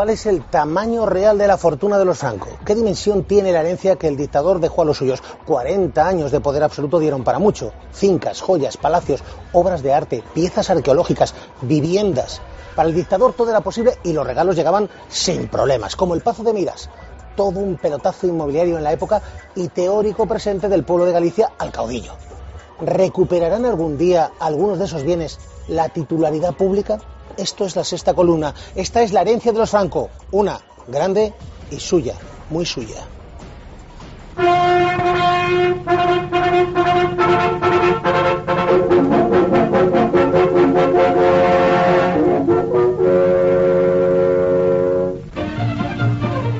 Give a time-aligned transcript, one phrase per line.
[0.00, 2.48] ¿Cuál es el tamaño real de la fortuna de los Franco?
[2.64, 5.22] ¿Qué dimensión tiene la herencia que el dictador dejó a los suyos?
[5.46, 7.74] 40 años de poder absoluto dieron para mucho.
[7.92, 9.22] Fincas, joyas, palacios,
[9.52, 12.40] obras de arte, piezas arqueológicas, viviendas.
[12.74, 16.44] Para el dictador todo era posible y los regalos llegaban sin problemas, como el Pazo
[16.44, 16.88] de Miras.
[17.36, 19.20] Todo un pelotazo inmobiliario en la época
[19.54, 22.14] y teórico presente del pueblo de Galicia al caudillo.
[22.80, 25.38] ¿Recuperarán algún día algunos de esos bienes
[25.68, 27.00] la titularidad pública?
[27.40, 28.54] Esto es la sexta columna.
[28.74, 30.10] Esta es la herencia de los Franco.
[30.32, 31.32] Una grande
[31.70, 32.14] y suya,
[32.50, 33.02] muy suya.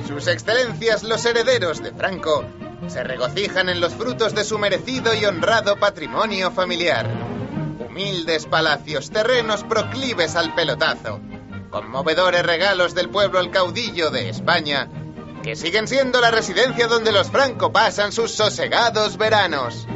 [0.09, 2.45] Sus excelencias los herederos de Franco
[2.89, 7.07] se regocijan en los frutos de su merecido y honrado patrimonio familiar.
[7.91, 11.21] Humildes palacios, terrenos proclives al pelotazo,
[11.71, 14.89] conmovedores regalos del pueblo al caudillo de España,
[15.43, 19.89] que siguen siendo la residencia donde los Franco pasan sus sosegados veranos.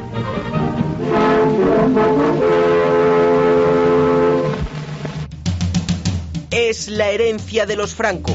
[6.51, 8.35] Es la herencia de los Franco.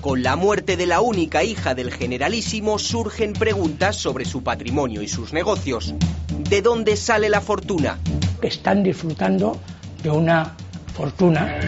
[0.00, 5.06] Con la muerte de la única hija del generalísimo surgen preguntas sobre su patrimonio y
[5.06, 5.94] sus negocios.
[6.28, 8.00] ¿De dónde sale la fortuna?
[8.42, 9.58] Están disfrutando
[10.02, 10.54] de una
[10.94, 11.58] fortuna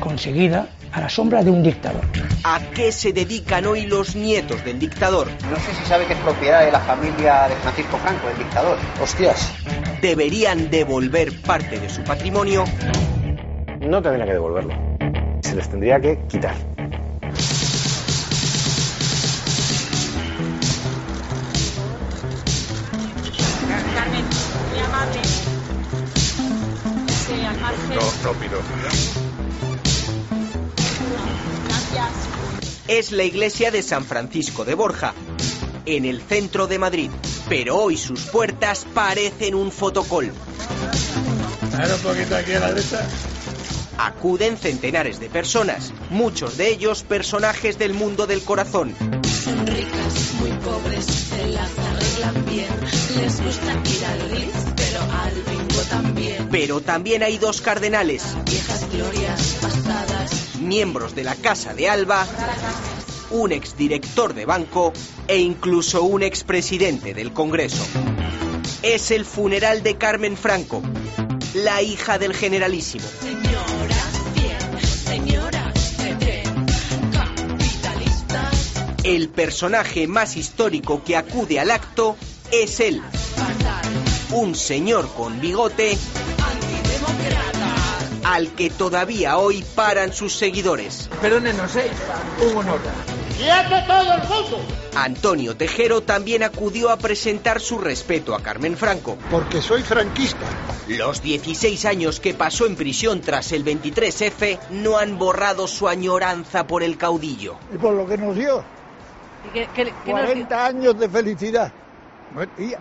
[0.00, 2.02] conseguida a la sombra de un dictador.
[2.44, 5.28] ¿A qué se dedican hoy los nietos del dictador?
[5.50, 8.78] No sé si sabe que es propiedad de la familia de Francisco Franco, el dictador.
[9.02, 9.52] Hostias.
[10.00, 12.64] ¿Deberían devolver parte de su patrimonio?
[13.80, 14.74] No tendría que devolverlo.
[15.40, 16.54] Se les tendría que quitar.
[27.94, 28.60] No, no pido.
[28.82, 29.14] Gracias.
[32.88, 35.14] Es la iglesia de San Francisco de Borja,
[35.86, 37.10] en el centro de Madrid.
[37.48, 40.26] Pero hoy sus puertas parecen un fotocol.
[40.26, 43.06] un poquito aquí a la derecha.
[43.96, 48.94] Acuden centenares de personas, muchos de ellos personajes del mundo del corazón.
[49.44, 52.68] Son ricas, muy pobres, se las arreglan bien.
[53.16, 55.53] Les gusta ir al Ritz, pero al
[55.88, 56.48] también.
[56.50, 60.56] Pero también hay dos cardenales, Viejas glorias pasadas.
[60.60, 62.26] miembros de la Casa de Alba,
[63.30, 64.92] un exdirector de banco
[65.26, 67.84] e incluso un expresidente del Congreso.
[68.82, 70.82] Es el funeral de Carmen Franco,
[71.54, 73.04] la hija del generalísimo.
[79.04, 82.16] El personaje más histórico que acude al acto
[82.50, 83.02] es él,
[84.34, 85.96] un señor con bigote
[88.24, 91.08] al que todavía hoy paran sus seguidores.
[91.20, 91.88] Perdónenos, ¿eh?
[92.50, 92.80] Un honor.
[94.96, 99.16] Antonio Tejero también acudió a presentar su respeto a Carmen Franco.
[99.30, 100.46] Porque soy franquista.
[100.88, 106.66] Los 16 años que pasó en prisión tras el 23F no han borrado su añoranza
[106.66, 107.56] por el caudillo.
[107.72, 108.64] Y por lo que nos dio.
[109.52, 111.72] ¿Qué, qué, qué nos 40 años de felicidad.
[112.56, 112.80] Tía,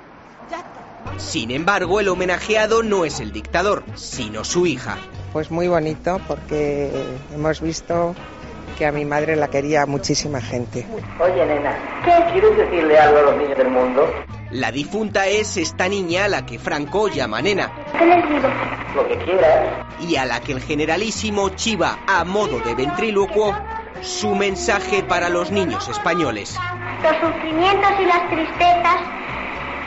[1.17, 4.97] Sin embargo, el homenajeado no es el dictador, sino su hija.
[5.31, 6.91] Pues muy bonito porque
[7.33, 8.15] hemos visto
[8.77, 10.87] que a mi madre la quería muchísima gente.
[11.19, 14.07] Oye, nena, ¿qué quieres decirle algo a los niños del mundo?
[14.51, 18.47] La difunta es esta niña a la que Franco llama nena ¿Qué les digo?
[18.95, 19.85] Lo que quieras.
[19.99, 23.55] y a la que el generalísimo chiva a modo de ventrílocuo
[24.01, 26.55] su mensaje para los niños españoles.
[27.01, 28.97] los sufrimientos y las tristezas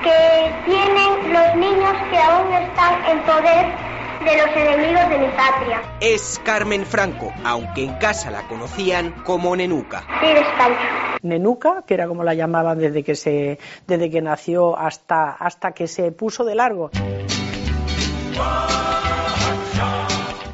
[0.06, 5.82] que tienen los niños que aún están en poder de los enemigos de mi patria.
[6.00, 10.04] Es Carmen Franco, aunque en casa la conocían como Nenuca.
[10.22, 11.18] España.
[11.22, 15.88] Nenuca, que era como la llamaban desde que se desde que nació hasta hasta que
[15.88, 16.90] se puso de largo.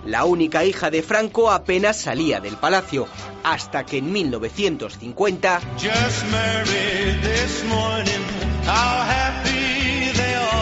[0.06, 3.06] La única hija de Franco apenas salía del palacio,
[3.44, 8.51] hasta que en 1950 Just married this morning.
[8.64, 10.52] How happy they are.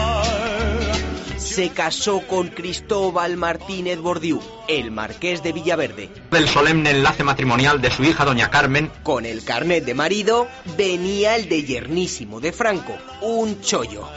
[1.37, 4.39] se casó con Cristóbal Martínez Bordiú,
[4.69, 6.09] el marqués de Villaverde.
[6.31, 8.89] Del solemne enlace matrimonial de su hija doña Carmen.
[9.03, 14.07] Con el carnet de marido venía el de yernísimo de Franco, un chollo.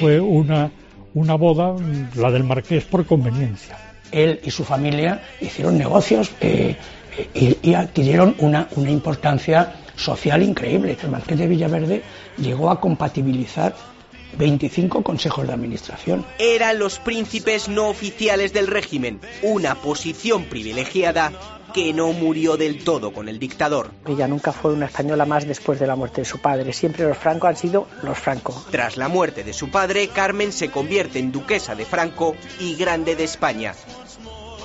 [0.00, 0.72] Fue una,
[1.12, 1.76] una boda,
[2.14, 3.78] la del marqués, por conveniencia.
[4.10, 6.76] Él y su familia hicieron negocios eh,
[7.34, 10.96] y, y, adquirieron una, una importancia social increíble.
[11.02, 12.02] El marqués de Villaverde
[12.38, 13.74] llegó a compatibilizar
[14.38, 16.24] 25 consejos de administración.
[16.38, 21.32] Eran los príncipes no oficiales del régimen, una posición privilegiada
[21.72, 23.90] que no murió del todo con el dictador.
[24.06, 26.72] Ella nunca fue una española más después de la muerte de su padre.
[26.72, 28.64] Siempre los Franco han sido los Franco.
[28.70, 33.16] Tras la muerte de su padre, Carmen se convierte en duquesa de Franco y grande
[33.16, 33.74] de España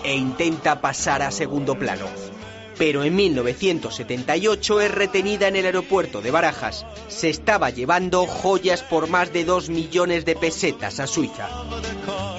[0.04, 2.06] e intenta pasar a segundo plano.
[2.80, 6.86] Pero en 1978 es retenida en el aeropuerto de Barajas.
[7.10, 11.50] Se estaba llevando joyas por más de 2 millones de pesetas a Suiza.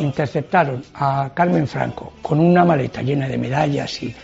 [0.00, 4.14] Interceptaron a Carmen Franco con una maleta llena de medallas y,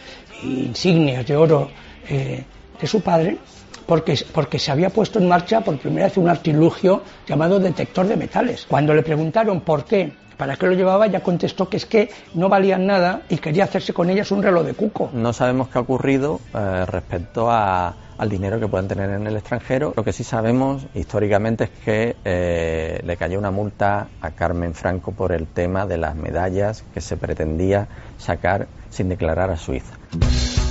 [0.43, 1.71] insignias de oro
[2.09, 2.45] eh,
[2.81, 3.37] de su padre
[3.85, 8.17] porque, porque se había puesto en marcha por primera vez un artilugio llamado detector de
[8.17, 8.65] metales.
[8.67, 12.49] Cuando le preguntaron por qué para qué lo llevaba, ya contestó que es que no
[12.49, 15.11] valían nada y quería hacerse con ellas un reloj de cuco.
[15.13, 19.37] No sabemos qué ha ocurrido eh, respecto a, al dinero que pueden tener en el
[19.37, 19.93] extranjero.
[19.97, 25.13] Lo que sí sabemos históricamente es que eh, le cayó una multa a Carmen Franco
[25.13, 29.95] por el tema de las medallas que se pretendía sacar sin declarar a Suiza.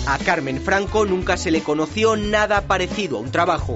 [0.07, 3.75] A Carmen Franco nunca se le conoció nada parecido a un trabajo.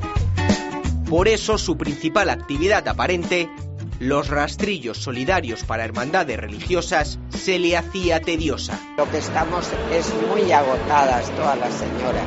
[1.09, 3.49] Por eso su principal actividad aparente
[3.99, 8.79] los rastrillos solidarios para hermandades religiosas se le hacía tediosa.
[8.97, 12.23] Lo que estamos es muy agotadas todas las señoras.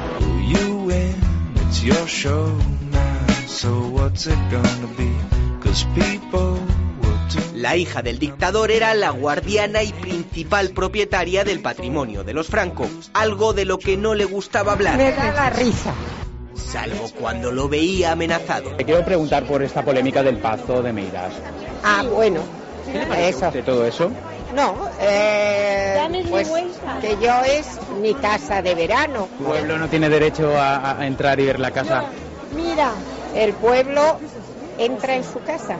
[7.54, 12.88] La hija del dictador era la guardiana y principal propietaria del patrimonio de los Franco,
[13.14, 14.98] algo de lo que no le gustaba hablar.
[14.98, 15.94] Me da la risa
[16.72, 18.70] salvo cuando lo veía amenazado.
[18.76, 21.34] Te quiero preguntar por esta polémica del Pazo de Meiras.
[21.82, 22.40] Ah, bueno.
[22.84, 23.50] ¿Qué le parece eso.
[23.50, 24.11] de todo eso?
[24.55, 25.99] No, eh,
[26.29, 26.52] pues
[27.00, 29.29] que yo es mi casa de verano.
[29.38, 32.11] ¿El pueblo no tiene derecho a, a entrar y ver la casa?
[32.55, 32.93] Mira,
[33.34, 34.19] el pueblo
[34.79, 35.79] entra en su casa.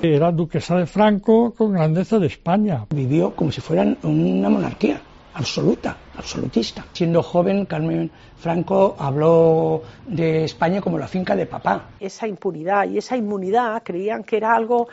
[0.00, 2.86] Era duquesa de Franco con grandeza de España.
[2.90, 5.00] Vivió como si fueran una monarquía
[5.34, 6.84] absoluta, absolutista.
[6.92, 11.90] Siendo joven, Carmen Franco habló de España como la finca de papá.
[12.00, 14.88] Esa impunidad y esa inmunidad creían que era algo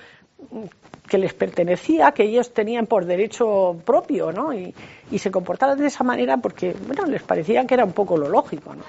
[1.08, 4.54] que les pertenecía, que ellos tenían por derecho propio, ¿no?
[4.54, 4.74] Y,
[5.12, 8.30] y se comportaban de esa manera porque, bueno, les parecía que era un poco lo
[8.30, 8.84] lógico, ¿no?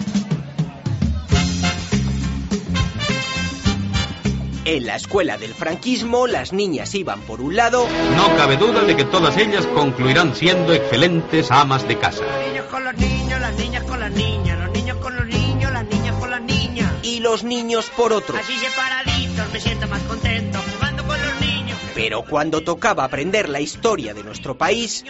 [4.67, 7.87] En la escuela del franquismo, las niñas iban por un lado.
[8.14, 12.25] No cabe duda de que todas ellas concluirán siendo excelentes amas de casa.
[12.25, 15.73] Los niños con los niños, las niñas con las niñas, los niños con los niños,
[15.73, 16.79] las niñas con las niñas.
[17.02, 18.37] Y los niños por otro.
[18.38, 21.79] Así separaditos me siento más contento jugando con los niños.
[21.94, 25.05] Pero cuando tocaba aprender la historia de nuestro país,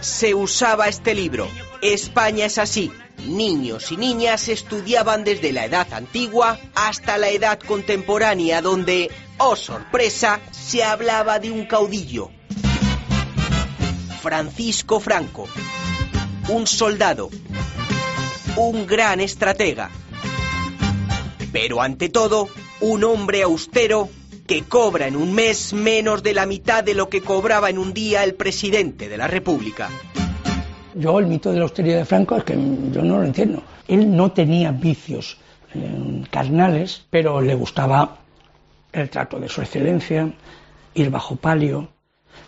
[0.00, 1.48] se usaba este libro.
[1.82, 2.92] España es así.
[3.26, 10.40] Niños y niñas estudiaban desde la edad antigua hasta la edad contemporánea, donde, oh sorpresa,
[10.52, 12.30] se hablaba de un caudillo.
[14.22, 15.48] Francisco Franco.
[16.48, 17.30] Un soldado.
[18.56, 19.90] Un gran estratega.
[21.56, 22.50] Pero ante todo,
[22.82, 24.10] un hombre austero
[24.46, 27.94] que cobra en un mes menos de la mitad de lo que cobraba en un
[27.94, 29.88] día el presidente de la República.
[30.94, 32.52] Yo el mito de la austeridad de Franco es que
[32.92, 33.62] yo no lo entiendo.
[33.88, 35.38] Él no tenía vicios
[35.74, 38.18] eh, carnales, pero le gustaba
[38.92, 40.30] el trato de su excelencia,
[40.92, 41.88] ir bajo palio,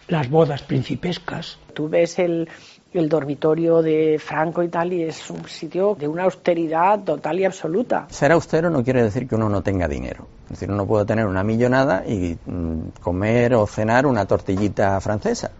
[0.09, 1.59] las bodas principescas.
[1.73, 2.47] Tú ves el,
[2.93, 7.45] el dormitorio de Franco y tal y es un sitio de una austeridad total y
[7.45, 8.07] absoluta.
[8.11, 10.27] Ser austero no quiere decir que uno no tenga dinero.
[10.45, 15.51] Es decir, uno puede tener una millonada y mm, comer o cenar una tortillita francesa.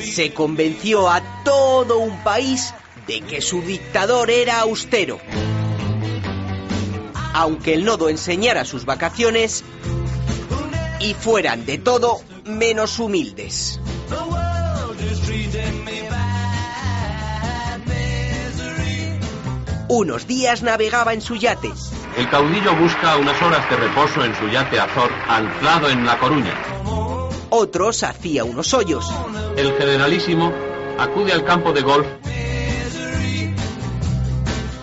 [0.00, 2.72] Se convenció a todo un país
[3.06, 5.18] de que su dictador era austero.
[7.34, 9.64] Aunque el nodo enseñara sus vacaciones
[11.00, 13.80] y fueran de todo menos humildes.
[19.88, 21.70] Unos días navegaba en su yate.
[22.16, 26.54] El caudillo busca unas horas de reposo en su yate Azor, anclado en La Coruña.
[27.50, 29.12] Otros hacía unos hoyos.
[29.56, 30.52] El generalísimo
[30.98, 32.06] acude al campo de golf.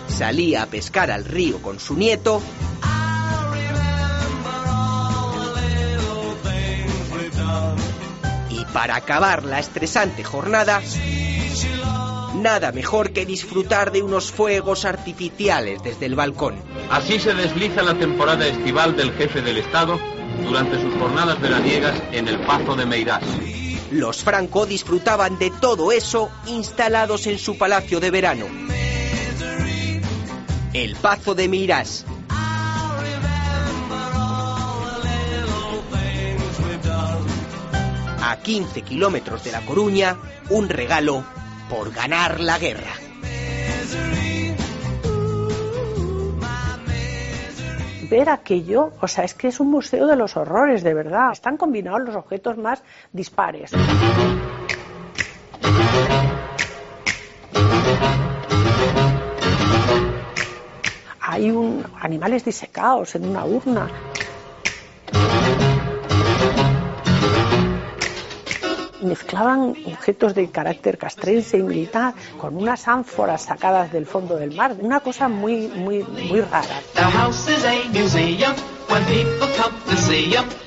[0.08, 2.40] Salía a pescar al río con su nieto.
[8.72, 10.80] Para acabar la estresante jornada,
[12.34, 16.56] nada mejor que disfrutar de unos fuegos artificiales desde el balcón.
[16.90, 20.00] Así se desliza la temporada estival del jefe del Estado
[20.42, 23.22] durante sus jornadas veraniegas en el Pazo de Meirás.
[23.90, 28.46] Los Franco disfrutaban de todo eso instalados en su palacio de verano.
[30.72, 32.06] El Pazo de Meirás.
[38.42, 40.16] 15 kilómetros de La Coruña,
[40.50, 41.24] un regalo
[41.68, 42.92] por ganar la guerra.
[48.12, 51.32] ver aquello, o sea, es que es un museo de los horrores, de verdad.
[51.32, 53.72] Están combinados los objetos más dispares.
[61.20, 63.88] Hay un, animales disecados en una urna.
[69.02, 74.74] Mezclaban objetos de carácter castrense y militar con unas ánforas sacadas del fondo del mar,
[74.78, 76.80] una cosa muy muy muy rara.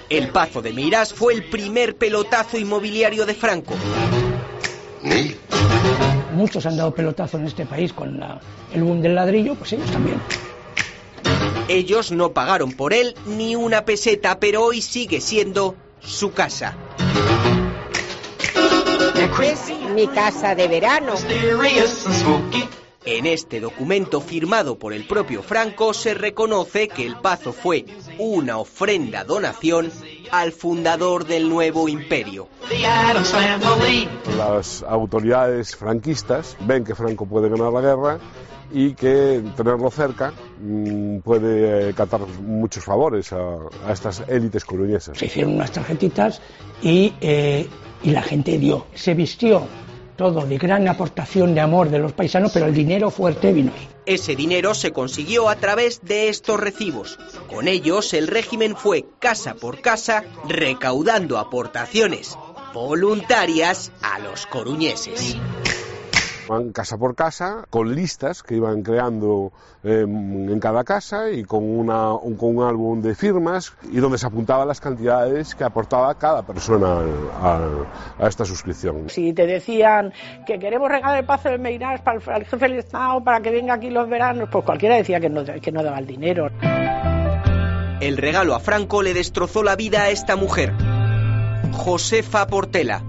[0.10, 3.74] El Pazo de Meirás fue el primer pelotazo inmobiliario de Franco.
[6.34, 8.40] Muchos han dado pelotazo en este país con la-
[8.74, 10.20] el boom del ladrillo, pues ellos también.
[11.68, 16.76] Ellos no pagaron por él ni una peseta, pero hoy sigue siendo su casa.
[19.26, 21.14] Es mi casa de verano.
[23.06, 27.86] En este documento firmado por el propio Franco se reconoce que el Pazo fue
[28.20, 29.92] una ofrenda donación
[30.32, 32.48] al fundador del nuevo imperio.
[34.38, 38.20] Las autoridades franquistas ven que Franco puede ganar la guerra
[38.72, 43.38] y que tenerlo cerca mm, puede eh, catar muchos favores a,
[43.88, 45.18] a estas élites coruñesas.
[45.18, 46.42] Se hicieron unas tarjetitas
[46.82, 47.68] y, eh,
[48.06, 48.86] y la gente dio.
[48.94, 49.68] Se vistió
[50.16, 53.72] todo de gran aportación de amor de los paisanos, pero el dinero fuerte vino.
[54.06, 57.18] Ese dinero se consiguió a través de estos recibos.
[57.50, 62.38] Con ellos el régimen fue casa por casa recaudando aportaciones
[62.74, 65.38] voluntarias a los coruñeses.
[66.48, 69.52] Van casa por casa con listas que iban creando
[69.84, 74.18] eh, en cada casa y con, una, un, con un álbum de firmas y donde
[74.20, 77.88] se apuntaban las cantidades que aportaba cada persona al- al-
[78.20, 79.10] a esta suscripción.
[79.10, 80.14] Si te decían
[80.46, 83.50] que queremos regalar el paso de Meirás para el, al jefe del Estado para que
[83.50, 86.50] venga aquí los veranos, pues cualquiera decía que no, que no daba el dinero.
[88.02, 90.74] El regalo a Franco le destrozó la vida a esta mujer,
[91.72, 93.02] Josefa Portela.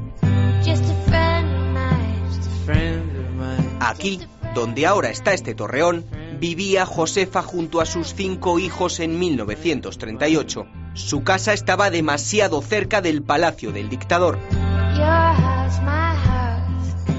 [3.80, 4.20] Aquí,
[4.54, 6.04] donde ahora está este torreón,
[6.38, 10.66] vivía Josefa junto a sus cinco hijos en 1938.
[10.94, 14.38] Su casa estaba demasiado cerca del palacio del dictador,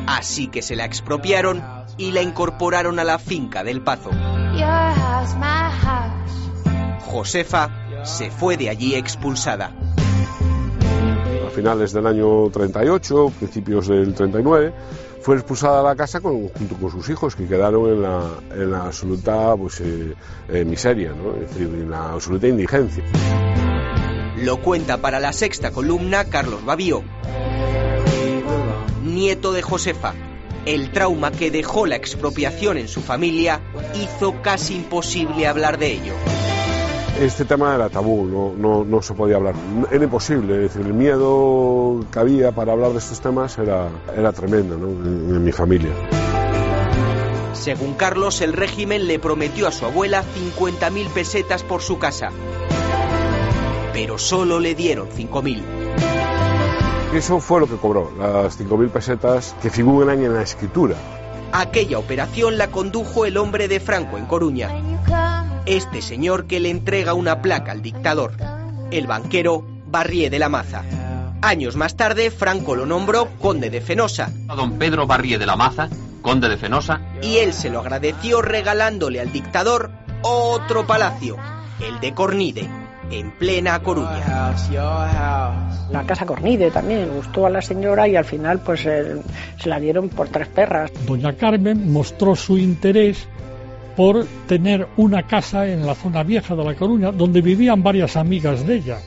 [0.07, 1.63] así que se la expropiaron
[1.97, 4.09] y la incorporaron a la finca del Pazo.
[7.05, 7.69] Josefa
[8.03, 9.73] se fue de allí expulsada.
[11.45, 14.73] A finales del año 38, principios del 39,
[15.27, 17.91] fue expulsada de la casa junto con sus hijos, que quedaron
[18.50, 20.15] en la, absoluta pues, eh,
[20.48, 21.13] eh, miseria,
[21.57, 23.03] en la absoluta indigencia.
[24.38, 27.03] Lo cuenta para la sexta columna Carlos Babío,
[29.03, 30.13] nieto de Josefa.
[30.65, 33.60] El trauma que dejó la expropiación en su familia
[33.96, 36.13] hizo casi imposible hablar de ello.
[37.19, 39.55] Este tema era tabú, no, no, no se podía hablar.
[39.91, 44.31] Era imposible, es decir, el miedo que había para hablar de estos temas era, era
[44.31, 44.88] tremendo ¿no?
[44.88, 45.89] en, en mi familia.
[47.53, 52.29] Según Carlos, el régimen le prometió a su abuela 50.000 pesetas por su casa.
[53.93, 55.63] Pero solo le dieron 5.000.
[57.15, 60.95] Eso fue lo que cobró, las 5.000 pesetas que figuran en la escritura.
[61.51, 64.87] Aquella operación la condujo el hombre de Franco en Coruña.
[65.67, 68.31] Este señor que le entrega una placa al dictador,
[68.89, 70.86] el banquero Barrié de la Maza.
[71.41, 75.57] Años más tarde, Franco lo nombró conde de Fenosa A don Pedro Barrie de la
[75.57, 75.89] Maza,
[76.21, 81.36] conde de Fenosa, y él se lo agradeció regalándole al dictador otro palacio,
[81.86, 82.69] el de Cornide,
[83.12, 84.55] en plena Coruña.
[85.91, 89.21] La casa Cornide también gustó a la señora y al final pues eh,
[89.62, 90.91] se la dieron por tres perras.
[91.05, 93.27] Doña Carmen mostró su interés
[93.98, 98.66] por tener una casa en la zona vieja de La Coruña donde vivían varias amigas
[98.66, 99.00] de ella.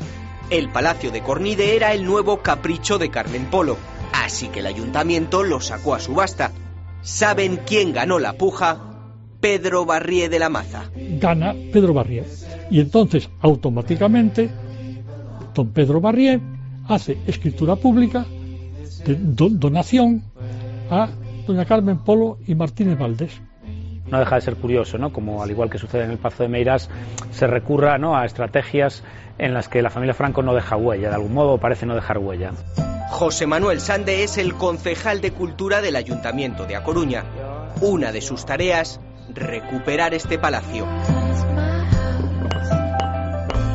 [0.50, 3.76] El palacio de Cornide era el nuevo capricho de Carmen Polo,
[4.12, 6.50] así que el ayuntamiento lo sacó a subasta.
[7.02, 8.80] ¿Saben quién ganó la puja?
[9.40, 10.90] Pedro Barrié de la Maza.
[10.96, 12.24] Gana Pedro Barrié.
[12.68, 14.50] Y entonces, automáticamente,
[15.54, 16.40] don Pedro Barrié
[16.88, 18.26] hace escritura pública
[19.06, 20.24] de donación
[20.90, 21.08] a
[21.46, 23.40] doña Carmen Polo y Martínez Valdés
[24.10, 25.12] no deja de ser curioso, ¿no?
[25.12, 26.90] Como al igual que sucede en el Pazo de Meiras,
[27.30, 28.16] se recurra ¿no?
[28.16, 29.02] a estrategias
[29.38, 32.18] en las que la familia Franco no deja huella, de algún modo parece no dejar
[32.18, 32.52] huella.
[33.10, 37.24] José Manuel Sande es el concejal de Cultura del Ayuntamiento de A Coruña.
[37.80, 39.00] Una de sus tareas,
[39.34, 40.86] recuperar este palacio.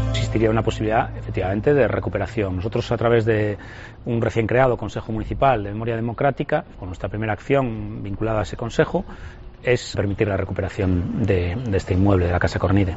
[0.09, 2.57] Existiría una posibilidad, efectivamente, de recuperación.
[2.57, 3.57] Nosotros, a través de
[4.05, 8.57] un recién creado Consejo Municipal de Memoria Democrática, con nuestra primera acción vinculada a ese
[8.57, 9.05] Consejo,
[9.65, 12.95] es permitir la recuperación de, este inmueble, de la Casa Cornide.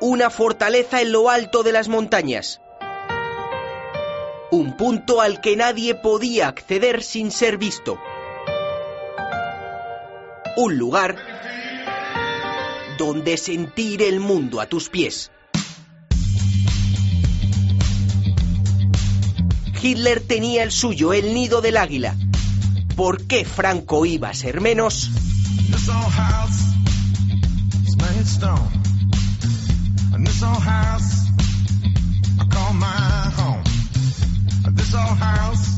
[0.00, 2.60] Una fortaleza en lo alto de las montañas.
[4.50, 7.98] Un punto al que nadie podía acceder sin ser visto.
[10.56, 11.16] Un lugar
[12.98, 15.30] donde sentir el mundo a tus pies.
[19.80, 22.16] Hitler tenía el suyo, el nido del águila.
[22.96, 25.10] ¿Por qué Franco iba a ser menos?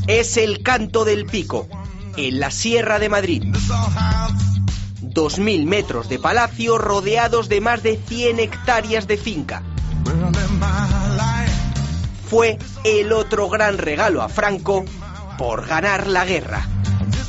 [0.07, 1.67] Es el canto del pico,
[2.17, 3.43] en la Sierra de Madrid.
[5.01, 9.63] 2.000 metros de palacio rodeados de más de 100 hectáreas de finca.
[12.29, 14.85] Fue el otro gran regalo a Franco
[15.39, 16.76] por ganar la guerra.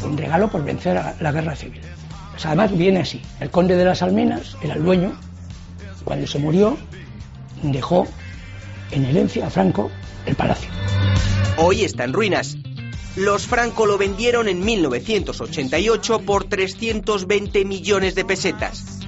[0.02, 1.80] Un regalo por vencer a la guerra civil.
[2.44, 3.20] además viene así.
[3.40, 5.12] El conde de las Almenas era el dueño.
[6.04, 6.76] Cuando se murió,
[7.62, 8.06] dejó
[8.90, 9.90] en herencia a Franco
[10.26, 10.70] el palacio.
[11.56, 12.56] Hoy está en ruinas.
[13.16, 19.00] Los Franco lo vendieron en 1988 por 320 millones de pesetas.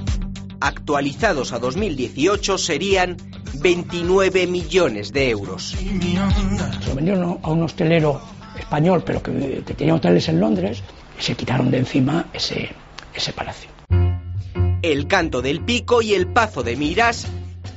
[0.60, 3.16] Actualizados a 2018 serían
[3.54, 5.76] 29 millones de euros.
[5.76, 8.20] Se lo vendieron a un hostelero
[8.60, 10.82] español, pero que, que tenía hoteles en Londres,
[11.18, 12.70] se quitaron de encima ese,
[13.14, 13.70] ese palacio.
[14.82, 17.26] El canto del pico y el pazo de Miras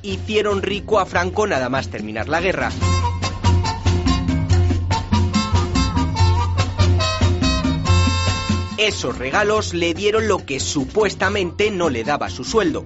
[0.01, 2.71] hicieron rico a Franco nada más terminar la guerra.
[8.77, 12.85] Esos regalos le dieron lo que supuestamente no le daba su sueldo.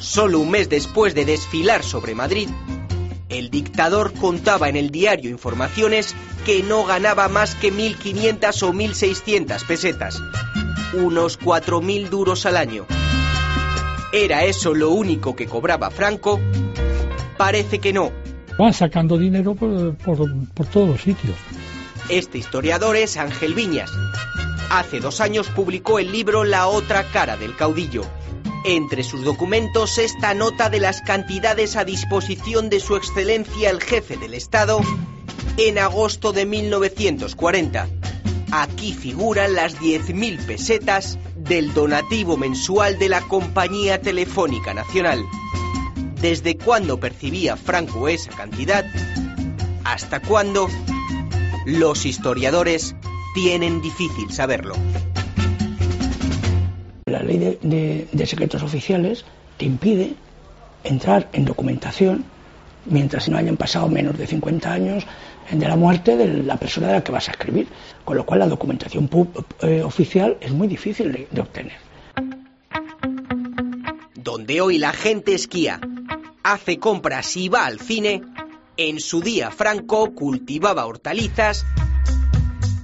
[0.00, 2.48] Solo un mes después de desfilar sobre Madrid,
[3.28, 6.14] el dictador contaba en el diario Informaciones
[6.44, 10.22] que no ganaba más que 1.500 o 1.600 pesetas,
[10.94, 12.86] unos 4.000 duros al año.
[14.12, 16.40] ¿Era eso lo único que cobraba Franco?
[17.36, 18.10] Parece que no.
[18.58, 21.36] Van sacando dinero por, por todos los sitios.
[22.08, 23.90] Este historiador es Ángel Viñas.
[24.70, 28.02] Hace dos años publicó el libro La otra cara del caudillo.
[28.64, 34.16] Entre sus documentos esta nota de las cantidades a disposición de su excelencia el jefe
[34.16, 34.80] del Estado
[35.56, 37.88] en agosto de 1940.
[38.50, 45.24] Aquí figuran las 10.000 pesetas del donativo mensual de la Compañía Telefónica Nacional.
[46.20, 48.84] ¿Desde cuándo percibía Franco esa cantidad?
[49.84, 50.68] ¿Hasta cuándo?
[51.64, 52.96] Los historiadores
[53.34, 54.74] tienen difícil saberlo.
[57.08, 59.24] La ley de, secretos oficiales
[59.56, 60.14] te impide
[60.84, 62.24] entrar en documentación
[62.86, 65.06] mientras no hayan pasado menos de 50 años
[65.50, 67.68] de la muerte de la persona de la que vas a escribir,
[68.04, 69.08] con lo cual la documentación
[69.62, 71.76] eh, oficial es muy difícil de, de obtener.
[74.14, 75.80] Donde hoy la gente esquía,
[76.42, 78.22] hace compras y va al cine,
[78.76, 81.64] en su día Franco cultivaba hortalizas,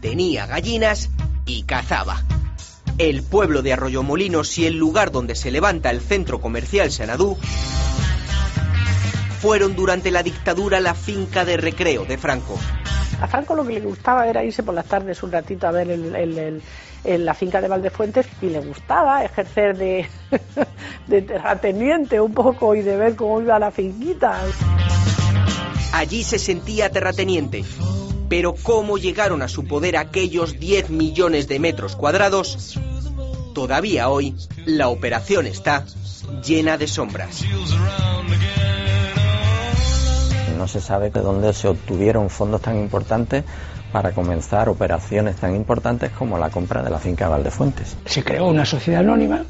[0.00, 1.10] tenía gallinas
[1.46, 2.22] y cazaba.
[2.98, 7.36] El pueblo de Arroyomolinos y el lugar donde se levanta el centro comercial Sanadú
[9.40, 12.56] fueron durante la dictadura la finca de recreo de Franco.
[13.20, 15.90] A Franco lo que le gustaba era irse por las tardes un ratito a ver
[15.90, 16.62] el, el,
[17.04, 20.08] el, la finca de Valdefuentes y le gustaba ejercer de,
[21.08, 24.40] de terrateniente un poco y de ver cómo iba la finquita.
[25.92, 27.64] Allí se sentía terrateniente.
[28.28, 32.78] Pero cómo llegaron a su poder aquellos 10 millones de metros cuadrados,
[33.54, 34.34] todavía hoy
[34.64, 35.84] la operación está
[36.44, 37.44] llena de sombras.
[40.56, 43.44] No se sabe de dónde se obtuvieron fondos tan importantes
[43.92, 47.96] para comenzar operaciones tan importantes como la compra de la finca Valdefuentes.
[48.06, 49.44] Se creó una sociedad anónima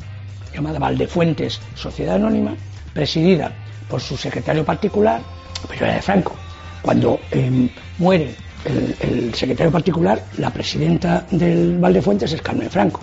[0.55, 2.55] llamada Valdefuentes Sociedad Anónima,
[2.93, 3.53] presidida
[3.89, 5.21] por su secretario particular,
[5.69, 6.35] pero era de Franco.
[6.83, 8.35] Cuando eh, muere
[8.65, 13.01] el, secretario particular, la presidenta del Valdefuentes es Carmen Franco.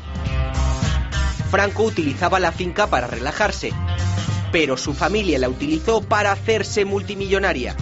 [1.50, 3.71] Franco utilizaba la finca para relajarse,
[4.52, 7.76] pero su familia la utilizó para hacerse multimillonaria.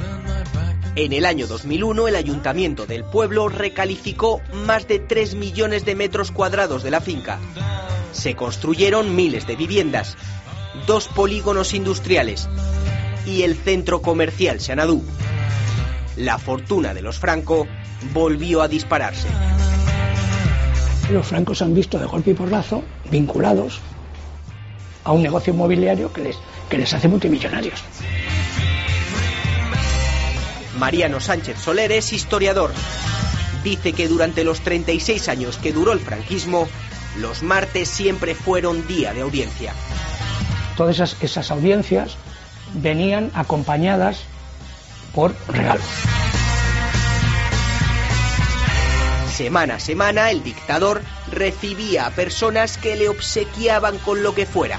[0.96, 6.32] En el año 2001 el ayuntamiento del pueblo recalificó más de 3 millones de metros
[6.32, 7.40] cuadrados de la finca.
[8.12, 10.18] Se construyeron miles de viviendas,
[10.88, 12.50] dos polígonos industriales
[13.26, 15.04] y el centro comercial Xanadú.
[16.20, 17.66] La fortuna de los Franco
[18.12, 19.30] volvió a dispararse.
[21.10, 23.80] Los francos han visto de golpe y porrazo vinculados
[25.06, 26.38] a un negocio inmobiliario que les,
[26.70, 27.82] que les hace multimillonarios.
[30.78, 32.74] Mariano Sánchez Soler es historiador.
[33.64, 36.68] Dice que durante los 36 años que duró el franquismo,
[37.18, 39.74] los martes siempre fueron día de audiencia.
[40.76, 42.18] Todas esas, esas audiencias
[42.74, 44.26] venían acompañadas
[45.14, 45.86] por regalos.
[49.36, 54.78] Semana a semana el dictador recibía a personas que le obsequiaban con lo que fuera.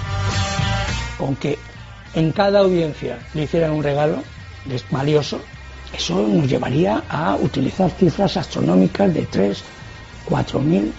[1.16, 1.58] Con que
[2.14, 4.22] en cada audiencia le hicieran un regalo
[4.90, 5.40] valioso,
[5.96, 9.64] eso nos llevaría a utilizar cifras astronómicas de 3,
[10.26, 10.92] 4 mil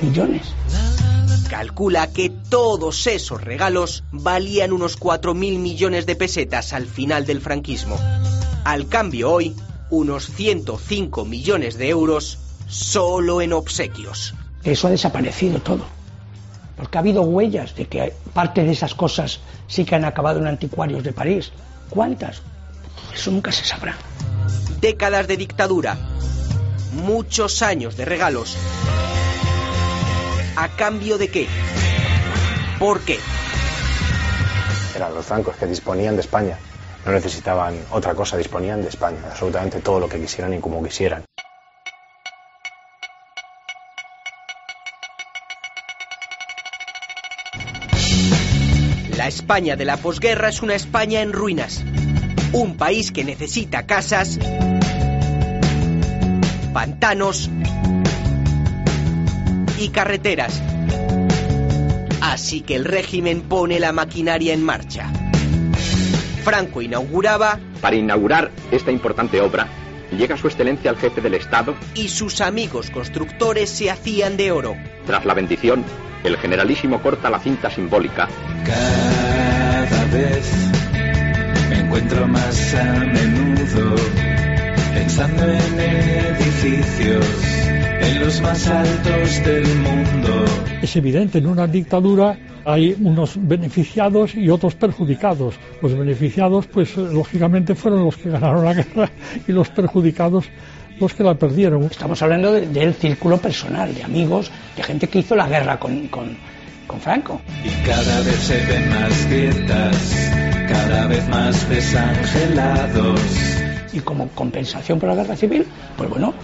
[0.00, 0.54] millones.
[1.48, 7.96] Calcula que todos esos regalos valían unos 4.000 millones de pesetas al final del franquismo.
[8.64, 9.54] Al cambio hoy,
[9.90, 14.34] unos 105 millones de euros solo en obsequios.
[14.64, 15.84] Eso ha desaparecido todo.
[16.76, 20.48] Porque ha habido huellas de que parte de esas cosas sí que han acabado en
[20.48, 21.52] anticuarios de París.
[21.88, 22.42] ¿Cuántas?
[23.14, 23.96] Eso nunca se sabrá.
[24.80, 25.96] Décadas de dictadura,
[26.92, 28.56] muchos años de regalos.
[30.56, 31.46] ¿A cambio de qué?
[32.78, 33.18] ¿Por qué?
[34.94, 36.58] Eran los francos que disponían de España.
[37.04, 39.18] No necesitaban otra cosa, disponían de España.
[39.30, 41.24] Absolutamente todo lo que quisieran y como quisieran.
[49.16, 51.84] La España de la posguerra es una España en ruinas.
[52.52, 54.38] Un país que necesita casas,
[56.72, 57.50] pantanos
[59.78, 60.62] y carreteras.
[62.20, 65.10] Así que el régimen pone la maquinaria en marcha.
[66.44, 69.66] Franco inauguraba Para inaugurar esta importante obra,
[70.16, 71.74] llega su excelencia al jefe del Estado.
[71.94, 74.76] y sus amigos constructores se hacían de oro.
[75.06, 75.84] Tras la bendición,
[76.24, 78.28] el generalísimo corta la cinta simbólica
[78.64, 80.52] Cada vez
[81.70, 83.94] me encuentro más a menudo
[84.94, 87.26] pensando en edificios
[88.06, 90.44] en los más altos del mundo.
[90.82, 95.54] Es evidente, en una dictadura hay unos beneficiados y otros perjudicados.
[95.82, 99.10] Los beneficiados, pues lógicamente fueron los que ganaron la guerra
[99.46, 100.46] y los perjudicados
[100.98, 101.82] los que la perdieron.
[101.84, 106.08] Estamos hablando de- del círculo personal, de amigos, de gente que hizo la guerra con,
[106.08, 106.36] con-
[106.86, 107.40] con Franco.
[107.64, 110.30] Y cada vez se ven más grietas,
[110.68, 113.20] cada vez más desangelados.
[113.92, 115.66] Y como compensación por la guerra civil,
[115.96, 116.34] pues bueno,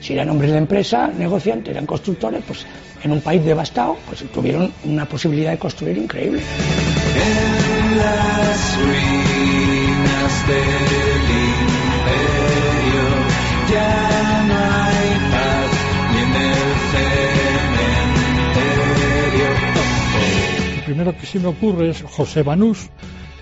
[0.00, 2.66] si eran hombres de empresa, negociantes, eran constructores, pues
[3.02, 6.40] en un país devastado, pues tuvieron una posibilidad de construir increíble.
[6.40, 10.64] En las ruinas del
[11.86, 13.04] imperio
[13.72, 15.70] ya no hay paz
[16.12, 16.62] ni en el
[18.52, 19.48] cementerio.
[20.76, 22.88] El primero que se me ocurre es José Banús,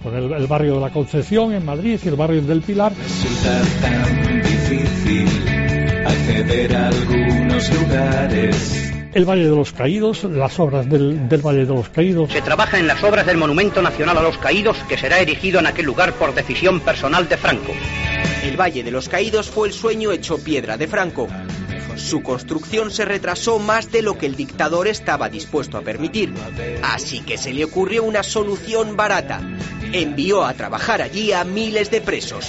[0.02, 2.92] con el, el barrio de la Concepción en Madrid y el barrio del Pilar.
[2.94, 5.53] Resulta tan difícil
[6.24, 8.90] acceder a algunos lugares.
[9.12, 12.32] El Valle de los Caídos, las obras del, del Valle de los Caídos.
[12.32, 15.66] Se trabaja en las obras del Monumento Nacional a los Caídos que será erigido en
[15.66, 17.72] aquel lugar por decisión personal de Franco.
[18.42, 21.28] El Valle de los Caídos fue el sueño hecho piedra de Franco.
[21.96, 26.34] Su construcción se retrasó más de lo que el dictador estaba dispuesto a permitir.
[26.82, 29.40] Así que se le ocurrió una solución barata.
[29.92, 32.48] Envió a trabajar allí a miles de presos.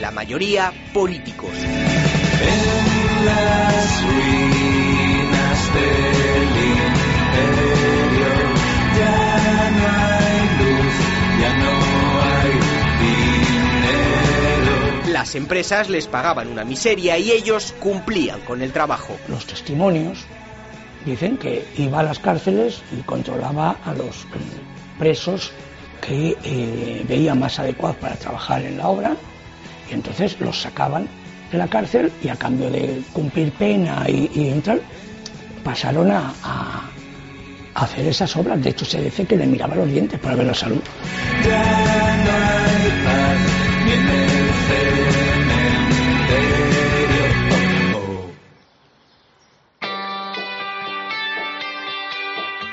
[0.00, 1.52] La mayoría políticos.
[3.24, 8.30] Las ruinas del imperio
[8.98, 10.96] ya no hay luz,
[11.40, 11.72] ya no
[12.22, 12.52] hay
[13.80, 15.12] dinero.
[15.12, 19.16] Las empresas les pagaban una miseria y ellos cumplían con el trabajo.
[19.28, 20.26] Los testimonios
[21.06, 24.26] dicen que iba a las cárceles y controlaba a los
[24.98, 25.52] presos
[26.06, 29.16] que eh, veía más adecuados para trabajar en la obra
[29.90, 31.08] y entonces los sacaban
[31.54, 34.80] de la cárcel y a cambio de cumplir pena y, entrar
[35.62, 36.32] pasaron a,
[37.74, 38.62] hacer esas obras.
[38.62, 40.80] De hecho se dice que le miraba los dientes para ver la salud.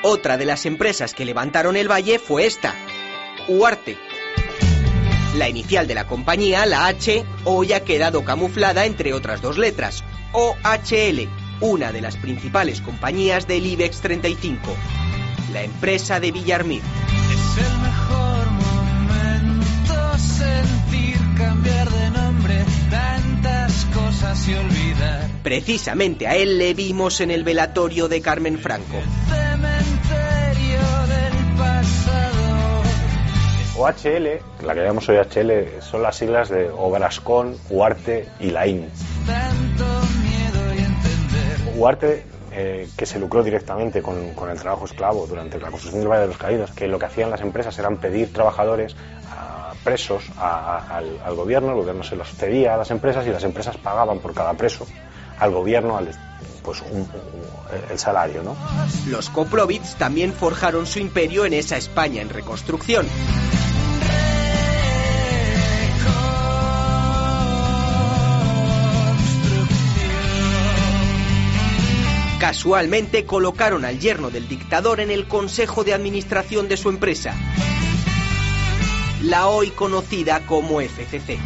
[0.04, 2.74] Otra de las empresas que levantaron el valle fue esta,
[3.48, 3.96] Huarte.
[5.36, 10.04] La inicial de la compañía, la H, hoy ha quedado camuflada entre otras dos letras,
[10.32, 11.26] OHL,
[11.60, 14.60] una de las principales compañías del IBEX 35,
[15.54, 16.82] la empresa de Villarmir.
[17.32, 25.30] Es el mejor momento sentir cambiar de nombre tantas cosas y olvidar.
[25.42, 29.00] Precisamente a él le vimos en el velatorio de Carmen Franco.
[33.76, 38.90] OHL, la que llamamos hoy HL, son las siglas de Obrascón, Huarte y Laín.
[41.74, 46.10] Huarte, eh, que se lucró directamente con, con el trabajo esclavo durante la construcción del
[46.10, 48.94] Valle de los Caídos, que lo que hacían las empresas eran pedir trabajadores
[49.30, 53.42] a presos al, al gobierno, el gobierno se los cedía a las empresas y las
[53.42, 54.86] empresas pagaban por cada preso
[55.38, 56.10] al gobierno al-
[56.62, 57.08] pues un- un-
[57.90, 58.56] el salario, ¿no?
[59.08, 63.06] Los Koplovitz también forjaron su imperio en esa España en reconstrucción.
[72.38, 77.36] Casualmente colocaron al yerno del dictador en el consejo de administración de su empresa,
[79.22, 81.38] la hoy conocida como FCC.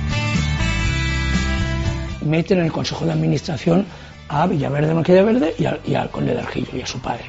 [2.23, 3.87] Meten en el consejo de administración
[4.29, 7.01] a Villaverde Marqués de Verde y al, y al conde de Argillo y a su
[7.01, 7.25] padre.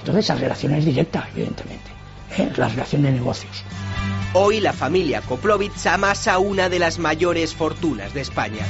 [0.00, 1.90] Entonces esa relación es directa, evidentemente.
[2.36, 2.50] ¿eh?
[2.56, 3.64] La relación de negocios.
[4.32, 8.64] Hoy la familia Koplovitz amasa una de las mayores fortunas de España.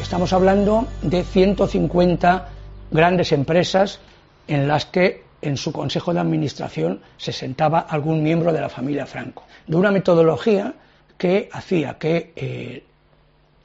[0.00, 2.48] Estamos hablando de 150
[2.90, 4.00] grandes empresas
[4.46, 9.06] en las que en su consejo de administración se sentaba algún miembro de la familia
[9.06, 10.74] Franco, de una metodología
[11.16, 12.84] que hacía que eh,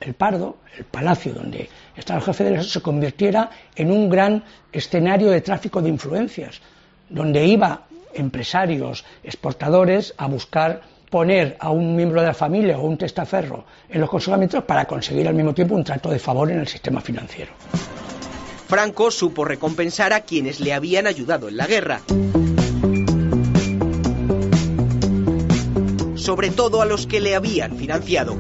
[0.02, 4.44] el Pardo, el palacio donde estaba el jefe del Estado, se convirtiera en un gran
[4.72, 6.62] escenario de tráfico de influencias,
[7.10, 12.98] donde iba empresarios, exportadores a buscar poner a un miembro de la familia o un
[12.98, 16.68] testaferro en los consejos para conseguir al mismo tiempo un trato de favor en el
[16.68, 17.52] sistema financiero.
[18.68, 22.02] Franco supo recompensar a quienes le habían ayudado en la guerra.
[26.16, 28.36] Sobre todo a los que le habían financiado.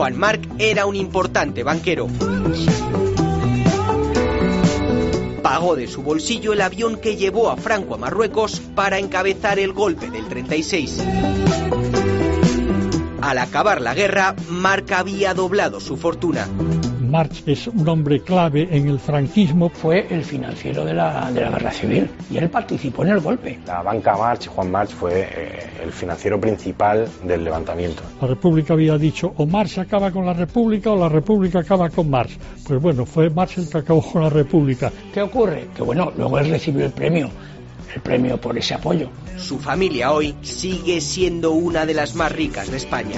[0.00, 2.06] Juan Marc era un importante banquero.
[5.42, 9.74] Pagó de su bolsillo el avión que llevó a Franco a Marruecos para encabezar el
[9.74, 11.04] golpe del 36.
[13.20, 16.48] Al acabar la guerra, Marc había doblado su fortuna.
[17.10, 19.68] March es un hombre clave en el franquismo.
[19.68, 23.58] Fue el financiero de la, de la guerra civil y él participó en el golpe.
[23.66, 28.02] La banca March, Juan March, fue eh, el financiero principal del levantamiento.
[28.20, 32.08] La República había dicho o Marx acaba con la República o la República acaba con
[32.08, 32.38] Marx.
[32.66, 34.92] Pues bueno, fue Marx el que acabó con la República.
[35.12, 35.68] ¿Qué ocurre?
[35.74, 37.30] Que bueno, luego él recibió el premio,
[37.94, 39.08] el premio por ese apoyo.
[39.36, 43.16] Su familia hoy sigue siendo una de las más ricas de España.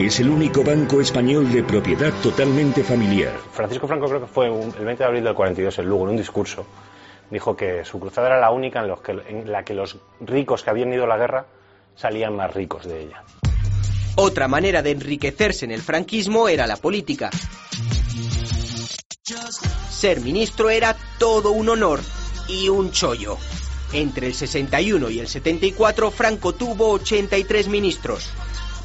[0.00, 3.32] Es el único banco español de propiedad totalmente familiar.
[3.52, 6.10] Francisco Franco creo que fue un- el 20 de abril del 42 en Lugo, en
[6.10, 6.66] un discurso,
[7.30, 10.62] dijo que su cruzada era la única en, los que- en la que los ricos
[10.62, 11.46] que habían ido a la guerra
[11.96, 13.22] salían más ricos de ella.
[14.16, 17.30] Otra manera de enriquecerse en el franquismo era la política.
[19.90, 22.00] Ser ministro era todo un honor
[22.48, 23.38] y un chollo.
[23.92, 28.28] Entre el 61 y el 74 Franco tuvo 83 ministros.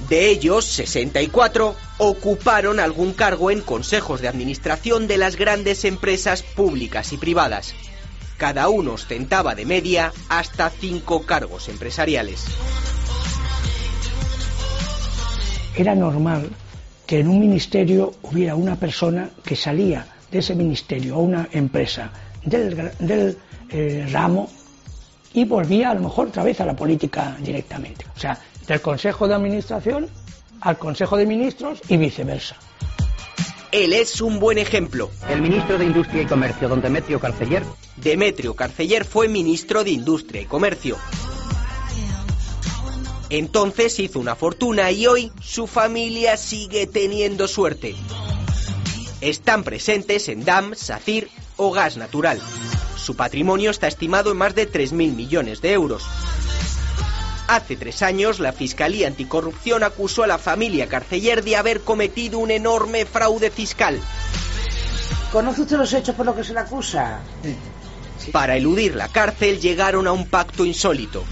[0.08, 7.12] De ellos, 64 ocuparon algún cargo en consejos de administración de las grandes empresas públicas
[7.12, 7.76] y privadas.
[8.38, 12.46] Cada uno ostentaba de media hasta cinco cargos empresariales.
[15.76, 16.50] Era normal
[17.06, 22.12] que en un ministerio hubiera una persona que salía de ese ministerio a una empresa
[22.44, 23.38] del, del,
[23.70, 24.50] eh, ramo
[25.34, 28.06] y volvía a lo mejor otra vez a la política directamente.
[28.16, 30.08] O sea, del Consejo de Administración
[30.62, 32.56] al Consejo de Ministros y viceversa.
[33.72, 35.10] Él es un buen ejemplo.
[35.28, 37.64] El ministro de Industria y Comercio, don Demetrio Carceller,
[37.98, 40.98] Demetrio Carceller fue ministro de Industria y Comercio.
[43.32, 47.96] Entonces hizo una fortuna y hoy su familia sigue teniendo suerte.
[49.22, 51.28] Están presentes en DAM, SACIR
[51.58, 52.40] o gas natural.
[52.98, 56.04] Su patrimonio está estimado en más de 3.000 millones de euros.
[57.50, 62.52] Hace tres años, la Fiscalía Anticorrupción acusó a la familia Carceller de haber cometido un
[62.52, 64.00] enorme fraude fiscal.
[65.32, 67.22] ¿Conoce usted los hechos por los que se le acusa?
[68.32, 71.24] Para eludir la cárcel llegaron a un pacto insólito.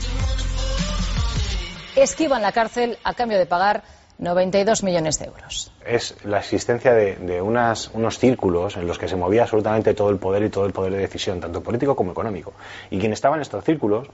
[1.96, 3.84] Esquivan la cárcel a cambio de pagar
[4.18, 5.72] 92 millones de euros.
[5.86, 10.10] Es la existencia de, de unas, unos círculos en los que se movía absolutamente todo
[10.10, 12.54] el poder y todo el poder de decisión, tanto político como económico.
[12.90, 14.08] Y quien estaba en estos círculos,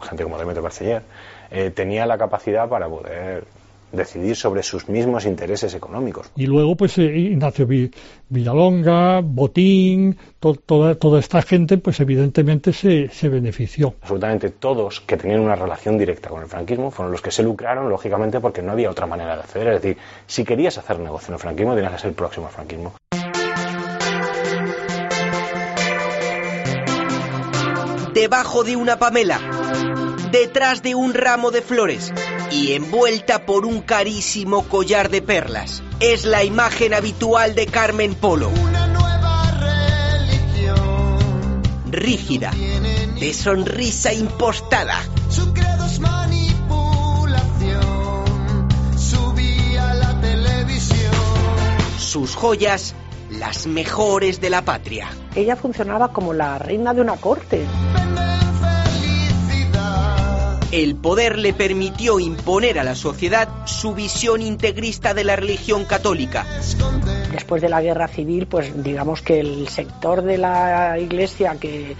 [0.00, 1.02] gente como Demetrio Carceller,
[1.50, 3.44] eh, tenía la capacidad para poder
[3.92, 6.30] decidir sobre sus mismos intereses económicos.
[6.36, 7.66] Y luego, pues, eh, Ignacio
[8.28, 13.94] Villalonga, Botín, toda, toda esta gente, pues evidentemente se, se benefició.
[14.02, 17.88] Absolutamente todos que tenían una relación directa con el franquismo fueron los que se lucraron,
[17.88, 19.68] lógicamente, porque no había otra manera de acceder.
[19.68, 22.94] Es decir, si querías hacer negocio en el franquismo, tenías que ser próximo al franquismo.
[28.12, 29.38] Debajo de una pamela,
[30.30, 32.12] detrás de un ramo de flores
[32.50, 35.82] y envuelta por un carísimo collar de perlas.
[36.00, 38.50] Es la imagen habitual de Carmen Polo.
[41.90, 42.52] Rígida,
[43.18, 45.02] de sonrisa impostada.
[45.30, 48.68] Su credo es manipulación.
[48.96, 51.12] Subía a la televisión.
[51.98, 52.94] Sus joyas,
[53.30, 55.08] las mejores de la patria.
[55.34, 57.66] Ella funcionaba como la reina de una corte.
[60.70, 66.44] El poder le permitió imponer a la sociedad su visión integrista de la religión católica.
[67.32, 71.96] Después de la guerra civil, pues digamos que el sector de la iglesia que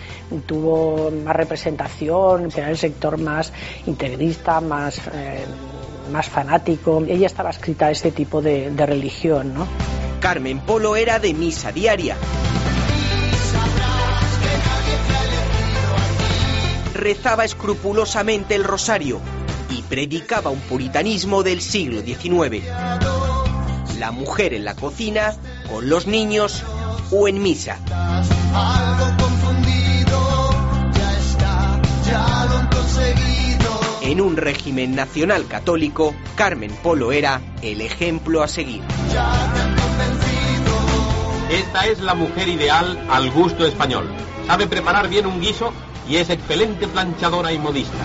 [0.46, 3.54] tuvo más representación era el sector más
[3.86, 5.46] integrista, más, eh,
[6.12, 7.02] más fanático.
[7.08, 9.66] Ella estaba escrita a este tipo de, de religión, ¿no?
[10.20, 12.16] Carmen Polo era de misa diaria.
[16.98, 19.20] Rezaba escrupulosamente el rosario
[19.70, 22.64] y predicaba un puritanismo del siglo XIX.
[23.98, 25.34] La mujer en la cocina,
[25.70, 26.62] con los niños
[27.10, 27.78] o en misa.
[34.02, 38.82] En un régimen nacional católico, Carmen Polo era el ejemplo a seguir.
[41.50, 44.08] Esta es la mujer ideal al gusto español.
[44.46, 45.72] Sabe preparar bien un guiso
[46.08, 47.98] y es excelente planchadora y modista.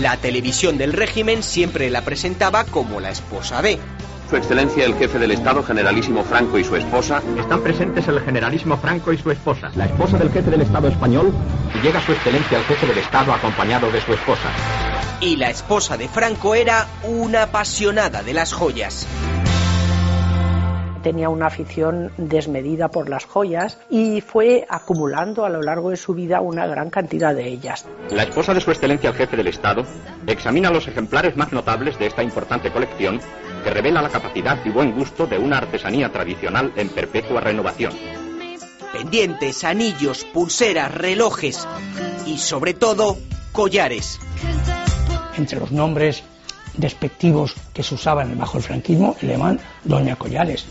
[0.00, 3.78] La televisión del régimen siempre la presentaba como la esposa de.
[4.28, 7.22] Su Excelencia el Jefe del Estado, Generalísimo Franco y su esposa.
[7.38, 9.70] Están presentes el Generalísimo Franco y su esposa.
[9.74, 11.32] La esposa del Jefe del Estado español.
[11.74, 14.50] Y llega Su Excelencia el Jefe del Estado acompañado de su esposa.
[15.20, 19.06] Y la esposa de Franco era una apasionada de las joyas
[21.08, 26.12] tenía una afición desmedida por las joyas y fue acumulando a lo largo de su
[26.12, 27.86] vida una gran cantidad de ellas.
[28.10, 29.86] La esposa de su excelencia el jefe del Estado
[30.26, 33.20] examina los ejemplares más notables de esta importante colección
[33.64, 37.94] que revela la capacidad y buen gusto de una artesanía tradicional en perpetua renovación.
[38.92, 41.66] Pendientes, anillos, pulseras, relojes
[42.26, 43.16] y sobre todo
[43.52, 44.20] collares.
[45.38, 46.22] Entre los nombres
[46.78, 50.64] despectivos que se usaban bajo el franquismo, le llaman Doña Collares.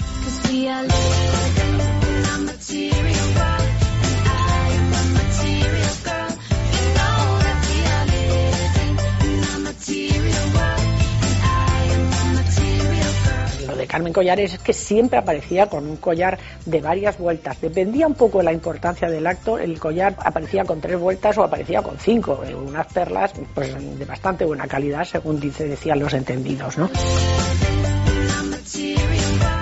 [13.97, 17.59] Carmen Collares es que siempre aparecía con un collar de varias vueltas.
[17.59, 21.43] Dependía un poco de la importancia del acto, el collar aparecía con tres vueltas o
[21.43, 22.43] aparecía con cinco.
[22.45, 26.91] Eh, unas perlas pues, de bastante buena calidad, según dice, decían los entendidos, ¿no?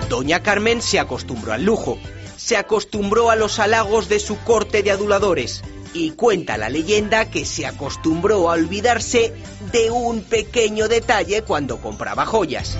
[0.09, 1.97] Doña Carmen se acostumbró al lujo,
[2.35, 7.45] se acostumbró a los halagos de su corte de aduladores y cuenta la leyenda que
[7.45, 9.33] se acostumbró a olvidarse
[9.71, 12.75] de un pequeño detalle cuando compraba joyas.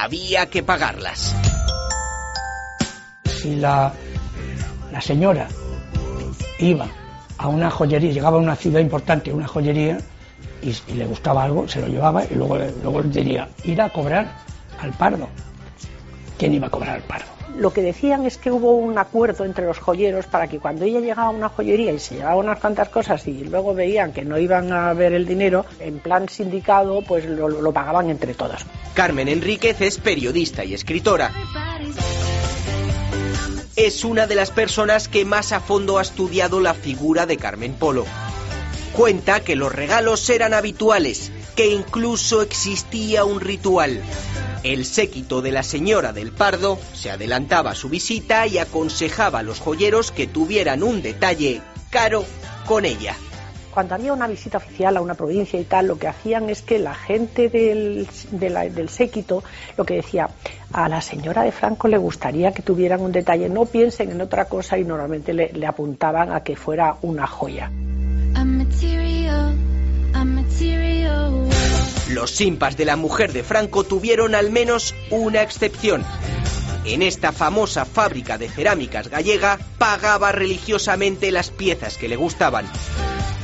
[0.00, 1.34] Había que pagarlas.
[3.24, 3.92] Si la,
[4.90, 5.48] la señora
[6.58, 6.86] iba
[7.38, 9.98] a una joyería, llegaba a una ciudad importante, una joyería,
[10.62, 14.32] y, le gustaba algo, se lo llevaba y luego, luego diría, ir a cobrar
[14.80, 15.28] al pardo.
[16.38, 17.31] ¿Quién iba a cobrar al pardo?
[17.56, 21.00] Lo que decían es que hubo un acuerdo entre los joyeros para que cuando ella
[21.00, 24.38] llegaba a una joyería y se llevaba unas cuantas cosas y luego veían que no
[24.38, 28.64] iban a ver el dinero, en plan sindicado, pues lo, lo pagaban entre todos.
[28.94, 31.30] Carmen Enríquez es periodista y escritora.
[33.76, 37.74] Es una de las personas que más a fondo ha estudiado la figura de Carmen
[37.74, 38.04] Polo.
[38.92, 44.02] Cuenta que los regalos eran habituales, que incluso existía un ritual.
[44.64, 49.42] El séquito de la señora del Pardo se adelantaba a su visita y aconsejaba a
[49.42, 52.26] los joyeros que tuvieran un detalle caro
[52.66, 53.16] con ella.
[53.72, 56.78] Cuando había una visita oficial a una provincia y tal, lo que hacían es que
[56.78, 58.06] la gente del,
[58.90, 59.42] séquito
[59.78, 60.28] lo que decía,
[60.70, 64.44] a la señora de Franco le gustaría que tuvieran un detalle, no piensen en otra
[64.44, 67.70] cosa y normalmente le apuntaban a que fuera una joya.
[72.12, 76.04] Los simpas de la mujer de Franco tuvieron al menos una excepción.
[76.84, 82.66] En esta famosa fábrica de cerámicas gallega pagaba religiosamente las piezas que le gustaban.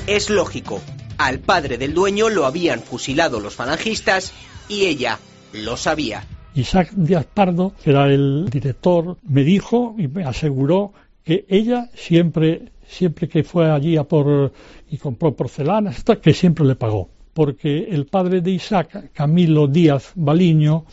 [0.06, 0.82] Es lógico,
[1.16, 4.34] Al padre del dueño lo habían fusilado los falangistas
[4.68, 5.18] y ella
[5.54, 6.26] lo sabía.
[6.54, 10.92] Isaac Díaz Pardo, que era el director, me dijo y me aseguró
[11.24, 14.52] que ella siempre, siempre que fue allí a por
[14.90, 17.08] y compró porcelanas, que siempre le pagó.
[17.39, 20.86] Porque el padre de Isaac, Camilo Díaz Baliño,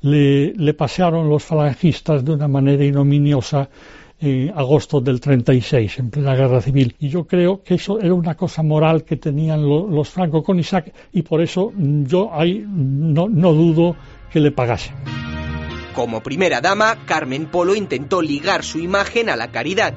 [0.00, 3.70] le, le pasearon los falangistas de una manera ignominiosa
[4.18, 6.96] en agosto del 36, en plena guerra civil.
[6.98, 10.92] Y yo creo que eso era una cosa moral que tenían los Franco con Isaac
[11.12, 13.94] y por eso yo ahí no, no dudo
[14.32, 14.90] que le pagase.
[15.94, 19.94] Como primera dama, Carmen Polo intentó ligar su imagen a la caridad.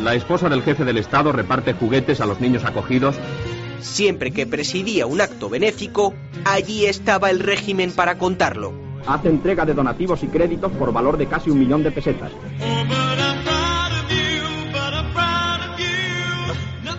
[0.00, 3.16] La esposa del jefe del Estado reparte juguetes a los niños acogidos.
[3.80, 6.14] Siempre que presidía un acto benéfico,
[6.44, 11.26] allí estaba el régimen para contarlo hace entrega de donativos y créditos por valor de
[11.26, 12.32] casi un millón de pesetas.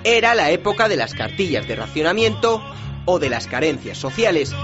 [0.03, 2.63] Era la época de las cartillas de racionamiento
[3.05, 4.55] o de las carencias sociales,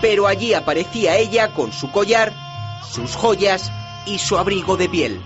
[0.00, 2.32] pero allí aparecía ella con su collar,
[2.90, 3.70] sus joyas
[4.06, 5.20] y su abrigo de piel.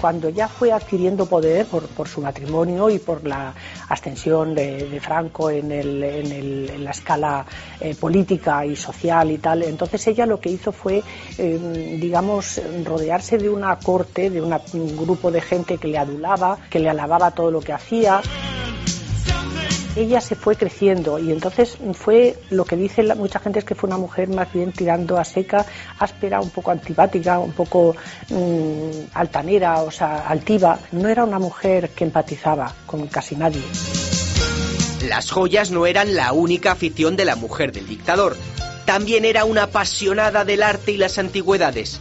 [0.00, 3.54] Cuando ya fue adquiriendo poder por, su matrimonio y por la
[3.88, 7.46] ascensión de, Franco en, la escala
[7.80, 11.02] eh, política y social y tal, entonces ella lo que hizo fue,
[11.38, 16.78] em, digamos, rodearse de una corte, de un grupo de gente que le adulaba, que
[16.78, 18.20] le alababa todo lo que hacía
[19.96, 23.88] ella se fue creciendo y entonces fue lo que dice mucha gente es que fue
[23.88, 25.66] una mujer más bien tirando a seca,
[25.98, 27.96] áspera, un poco antipática, un poco
[28.28, 30.78] mm, altanera, o sea, altiva.
[30.92, 33.62] No era una mujer que empatizaba con casi nadie.
[35.08, 38.36] Las joyas no eran la única afición de la mujer del dictador.
[38.84, 42.00] También era una apasionada del arte y las antigüedades.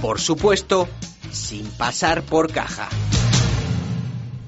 [0.00, 0.88] Por supuesto,
[1.32, 2.88] sin pasar por caja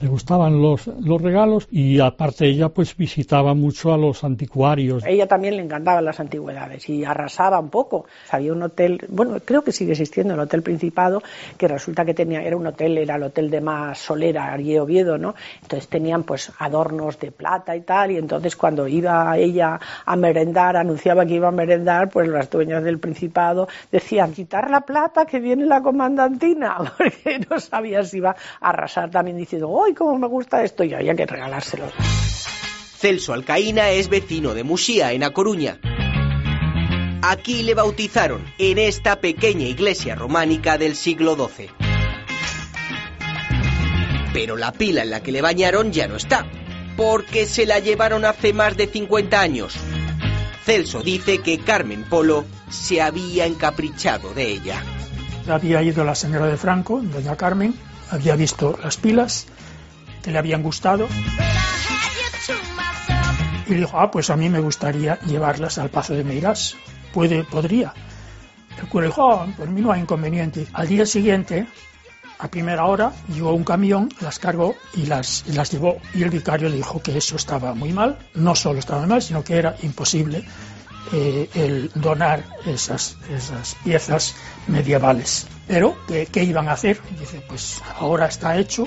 [0.01, 5.05] le gustaban los, los regalos y aparte ella pues visitaba mucho a los anticuarios.
[5.07, 8.07] ella también le encantaban las antigüedades y arrasaba un poco.
[8.31, 11.23] Había un hotel, bueno, creo que sigue existiendo el Hotel Principado,
[11.59, 15.19] que resulta que tenía, era un hotel, era el hotel de más Solera, Arrie Oviedo,
[15.19, 15.35] ¿no?
[15.63, 20.77] Entonces tenían pues adornos de plata y tal, y entonces cuando iba ella a merendar,
[20.77, 25.41] anunciaba que iba a merendar, pues las dueñas del Principado decían, quitar la plata que
[25.41, 29.69] viene la comandantina, porque no sabía si iba a arrasar también diciendo.
[29.95, 30.85] Cómo me gusta esto!
[30.85, 31.91] Y había que regalárselo.
[32.97, 35.79] Celso Alcaína es vecino de Musía, en A Coruña.
[37.23, 41.71] Aquí le bautizaron, en esta pequeña iglesia románica del siglo XII.
[44.33, 46.47] Pero la pila en la que le bañaron ya no está,
[46.97, 49.75] porque se la llevaron hace más de 50 años.
[50.65, 54.83] Celso dice que Carmen Polo se había encaprichado de ella.
[55.49, 57.75] Había ido la señora de Franco, doña Carmen,
[58.11, 59.47] había visto las pilas
[60.23, 61.09] que le habían gustado.
[63.67, 66.77] Y dijo, ah, pues a mí me gustaría llevarlas al Pazo de Meirás.
[67.13, 67.95] Puede, podría.
[68.81, 70.67] El cura dijo, ah, por mí no hay inconveniente.
[70.73, 71.67] Al día siguiente,
[72.39, 75.99] a primera hora, llegó un camión, las cargó y las, las llevó.
[76.15, 78.19] Y el vicario le dijo que eso estaba muy mal.
[78.35, 80.45] No solo estaba mal, sino que era imposible
[81.13, 84.35] eh, el donar esas, esas piezas
[84.67, 85.47] medievales.
[85.67, 87.01] Pero, ¿qué, iban a hacer?
[87.19, 88.85] Dice, pues ahora está hecho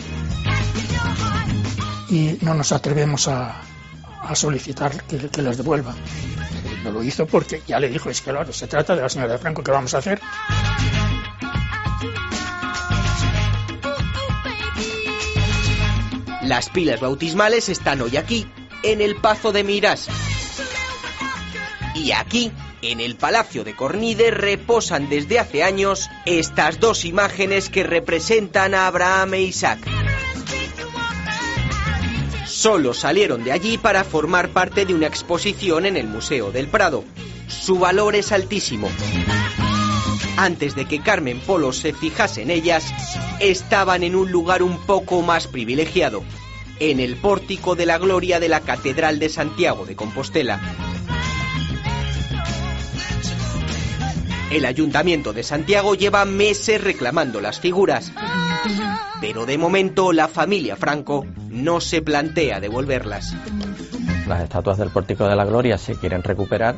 [2.10, 3.62] y no nos atrevemos a,
[4.36, 5.96] solicitar que, que, las devuelvan.
[6.84, 9.34] No lo hizo porque ya le dijo, es que claro, se trata de la señora
[9.34, 10.22] de Franco, ¿qué vamos a hacer?
[16.44, 18.46] Las pilas bautismales están hoy aquí,
[18.84, 20.10] en el Pazo de Miras.
[22.04, 22.52] Y aquí
[22.82, 28.88] en el Palacio de Cornide reposan desde hace años estas dos imágenes que representan a
[28.88, 29.80] Abraham e Isaac.
[32.46, 37.06] Solo salieron de allí para formar parte de una exposición en el Museo del Prado.
[37.48, 38.90] Su valor es altísimo.
[40.36, 42.84] Antes de que Carmen Polo se fijase en ellas,
[43.40, 46.22] estaban en un lugar un poco más privilegiado,
[46.82, 50.93] en el pórtico de la gloria de la Catedral de Santiago de Compostela.
[54.54, 58.14] El Ayuntamiento de Santiago lleva meses reclamando las figuras,
[59.20, 63.36] pero de momento la familia Franco no se plantea devolverlas.
[64.28, 66.78] Las estatuas del Pórtico de la Gloria se quieren recuperar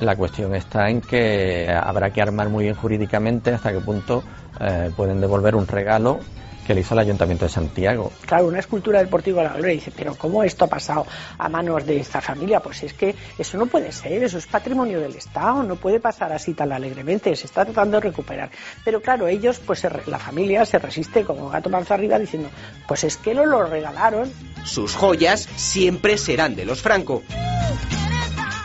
[0.00, 4.24] La cuestión está en que habrá que armar muy bien jurídicamente hasta qué punto
[4.58, 6.20] eh, pueden devolver un regalo
[6.66, 8.12] que le hizo el Ayuntamiento de Santiago.
[8.24, 11.48] Claro, una escultura del Portico de la Gloria dice, pero ¿cómo esto ha pasado a
[11.48, 12.60] manos de esta familia?
[12.60, 16.32] Pues es que eso no puede ser, eso es patrimonio del Estado, no puede pasar
[16.32, 18.50] así tan alegremente, se está tratando de recuperar.
[18.84, 22.48] Pero claro, ellos, pues la familia se resiste como gato manzo arriba diciendo,
[22.86, 24.30] pues es que no lo regalaron.
[24.64, 27.22] Sus joyas siempre serán de los Franco.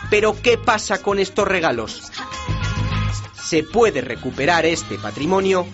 [0.08, 2.12] Pero ¿qué pasa con estos regalos?
[3.34, 5.66] ¿Se puede recuperar este patrimonio?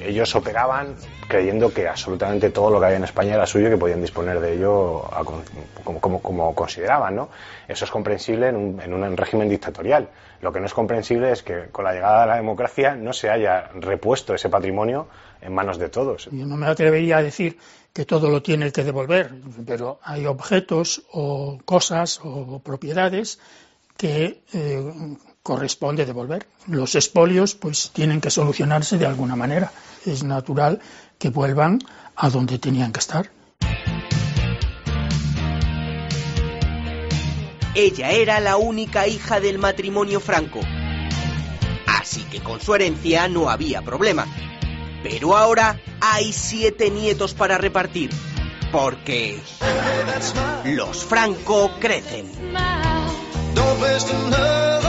[0.00, 0.94] Ellos operaban
[1.28, 4.40] creyendo que absolutamente todo lo que había en España era suyo y que podían disponer
[4.40, 7.14] de ello a, como, como, como, consideraban.
[7.14, 7.28] ¿no?
[7.68, 10.08] Eso es comprensible en un, en un, régimen dictatorial.
[10.40, 13.28] Lo que no es comprensible es que con la llegada de la democracia no se
[13.28, 15.08] haya repuesto ese patrimonio
[15.42, 16.28] en manos de todos.
[16.32, 17.58] Yo no me atrevería a decir
[17.92, 19.30] que todo lo tiene que devolver,
[19.66, 23.38] pero hay objetos o cosas o propiedades
[23.96, 26.46] que eh, corresponde devolver.
[26.66, 29.72] Los expolios pues tienen que solucionarse de alguna manera.
[30.04, 30.80] Es natural
[31.18, 31.80] que vuelvan
[32.16, 33.30] a donde tenían que estar.
[37.74, 40.60] Ella era la única hija del matrimonio franco.
[41.86, 44.26] Así que con su herencia no había problema.
[45.02, 48.10] Pero ahora hay siete nietos para repartir.
[48.70, 49.40] Porque
[50.64, 52.30] los franco crecen.
[53.74, 54.83] selfish to love.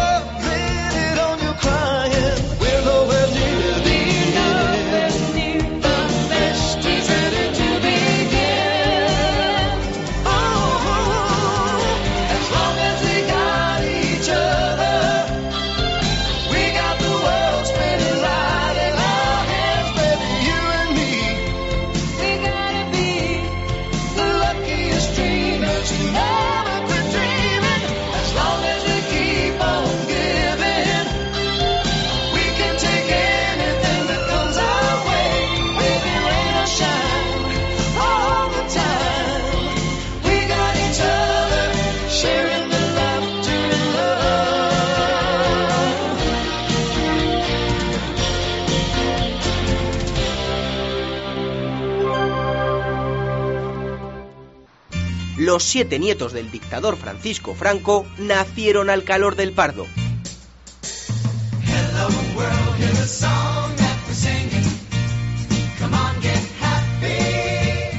[55.56, 59.86] Los siete nietos del dictador Francisco Franco nacieron al calor del Pardo.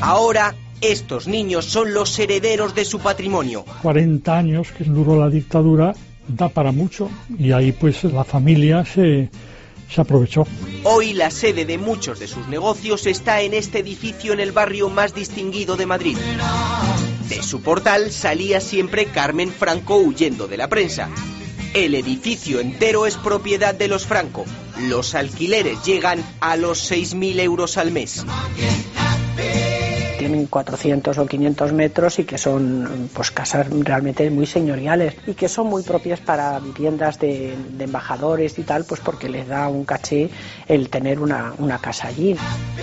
[0.02, 3.64] Ahora, estos niños son los herederos de su patrimonio.
[3.80, 5.94] 40 años que duró la dictadura
[6.28, 9.30] da para mucho y ahí pues la familia se,
[9.88, 10.46] se aprovechó.
[10.84, 14.90] Hoy la sede de muchos de sus negocios está en este edificio en el barrio
[14.90, 16.18] más distinguido de Madrid.
[17.28, 21.10] De su portal salía siempre Carmen Franco huyendo de la prensa.
[21.74, 24.44] El edificio entero es propiedad de los Franco.
[24.82, 28.24] Los alquileres llegan a los 6.000 euros al mes
[30.26, 35.48] tienen 400 o 500 metros y que son pues casas realmente muy señoriales y que
[35.48, 40.28] son muy propias para viviendas de, embajadores y tal, pues porque les da un caché
[40.66, 42.34] el tener una, una casa allí.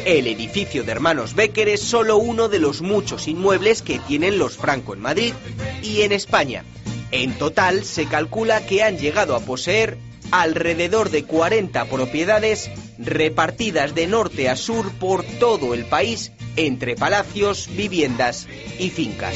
[0.05, 4.55] El edificio de Hermanos Becker es solo uno de los muchos inmuebles que tienen los
[4.55, 5.33] Franco en Madrid
[5.81, 6.63] y en España.
[7.11, 9.97] En total se calcula que han llegado a poseer
[10.33, 17.69] alrededor de 40 propiedades repartidas de norte a sur por todo el país entre palacios,
[17.75, 18.47] viviendas
[18.79, 19.35] y fincas.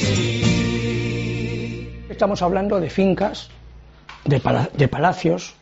[2.10, 3.48] Estamos hablando de fincas,
[4.24, 4.40] de,
[4.88, 5.54] palacios,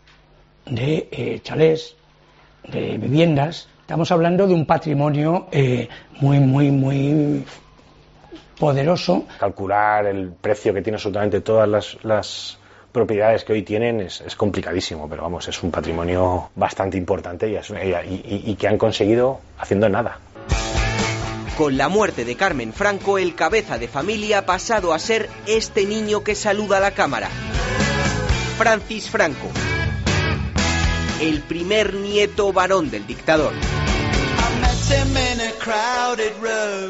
[0.65, 1.97] de eh, chalés,
[2.67, 3.69] de viviendas.
[3.83, 5.87] Estamos hablando de un patrimonio eh,
[6.19, 7.45] muy, muy, muy
[8.59, 9.27] poderoso.
[9.39, 12.59] Calcular el precio que tiene absolutamente todas las
[12.97, 18.69] propiedades que hoy tienen es, complicadísimo, pero vamos, es un patrimonio bastante importante y, que
[18.69, 20.19] han conseguido haciendo nada.
[21.59, 25.85] Con la muerte de Carmen Franco, el cabeza de familia ha pasado a ser este
[25.85, 27.29] niño que saluda a la cámara.
[28.57, 29.49] Francis Franco,
[31.21, 33.53] el primer nieto varón del dictador.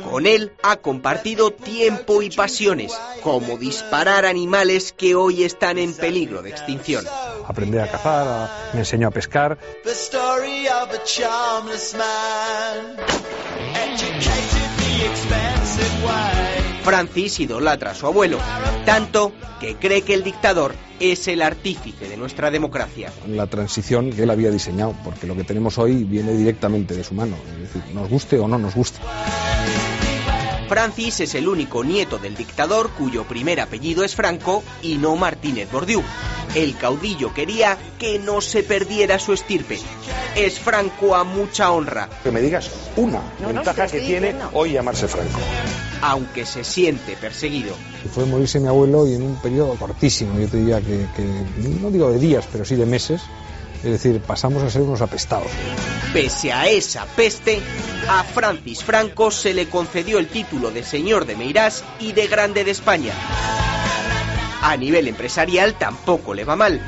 [0.04, 6.42] Con él ha compartido tiempo y pasiones, como disparar animales que hoy están en peligro
[6.42, 7.06] de extinción.
[7.46, 9.58] Aprendí a cazar, me enseñó a pescar.
[16.86, 18.38] Francis idolatra a su abuelo,
[18.84, 23.10] tanto que cree que el dictador es el artífice de nuestra democracia.
[23.26, 27.14] La transición que él había diseñado, porque lo que tenemos hoy viene directamente de su
[27.14, 29.00] mano, es decir, nos guste o no nos guste.
[30.68, 35.70] Francis es el único nieto del dictador cuyo primer apellido es Franco y no Martínez
[35.70, 36.02] Bordiú.
[36.54, 39.78] El caudillo quería que no se perdiera su estirpe.
[40.34, 42.08] Es Franco a mucha honra.
[42.22, 45.38] Que me digas una No, ventaja que tiene hoy llamarse Franco.
[46.02, 47.74] Aunque se siente perseguido.
[48.04, 51.24] Y fue morirse mi abuelo y en un periodo cortísimo, yo te diría que, que
[51.80, 53.22] no digo de días, pero sí de meses.
[53.84, 55.48] Es decir, pasamos a ser unos apestados.
[56.12, 57.60] Pese a esa peste,
[58.08, 62.64] a Francis Franco se le concedió el título de señor de Meirás y de Grande
[62.64, 63.12] de España.
[64.62, 66.80] A nivel empresarial tampoco le va mal.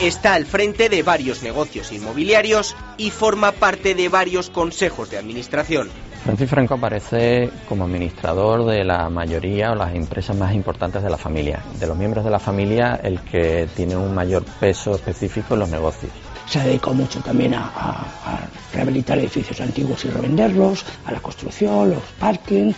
[0.00, 5.90] Está al frente de varios negocios inmobiliarios y forma parte de varios consejos de administración.
[6.24, 11.16] Francis Franco aparece como administrador de la mayoría o las empresas más importantes de la
[11.16, 11.60] familia.
[11.78, 15.70] De los miembros de la familia, el que tiene un mayor peso específico en los
[15.70, 16.12] negocios.
[16.46, 18.40] Se dedicó mucho también a, a- a
[18.74, 22.76] rehabilitar edificios antiguos y revenderlos, a la construcción, los parkings.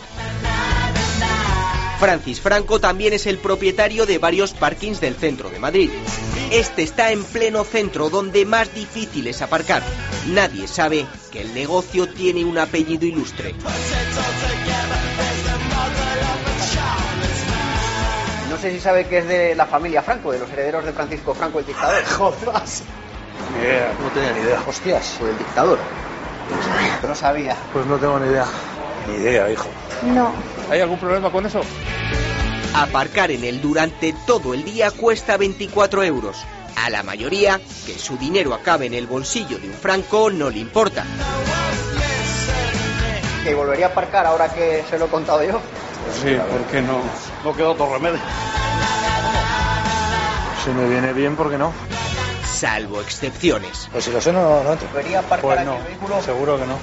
[2.02, 5.88] Francis Franco también es el propietario de varios parkings del centro de Madrid.
[6.50, 9.84] Este está en pleno centro donde más difícil es aparcar.
[10.26, 13.54] Nadie sabe que el negocio tiene un apellido ilustre.
[18.50, 21.32] No sé si sabe que es de la familia Franco, de los herederos de Francisco
[21.34, 22.04] Franco, el dictador.
[22.18, 22.82] Jodas.
[24.02, 24.60] No tenía ni idea.
[24.66, 25.18] Hostias.
[25.20, 25.78] Por el dictador.
[27.06, 27.56] No sabía.
[27.72, 28.46] Pues no tengo ni idea.
[29.06, 29.68] Ni idea, hijo.
[30.02, 30.32] No.
[30.72, 31.60] ¿Hay algún problema con eso?
[32.74, 36.38] Aparcar en él durante todo el día cuesta 24 euros.
[36.76, 40.60] A la mayoría, que su dinero acabe en el bolsillo de un franco no le
[40.60, 41.04] importa.
[43.44, 45.60] Que volvería a aparcar ahora que se lo he contado yo.
[46.22, 47.02] Sí, ¿por qué no?
[47.44, 48.18] No queda otro remedio.
[50.64, 51.70] Si me viene bien, ¿por qué no?
[52.50, 53.90] Salvo excepciones.
[53.92, 54.88] Pues si lo sé, no, no entro.
[54.88, 56.22] ¿Volvería a aparcar Pues no, el vehículo?
[56.22, 56.78] seguro que no.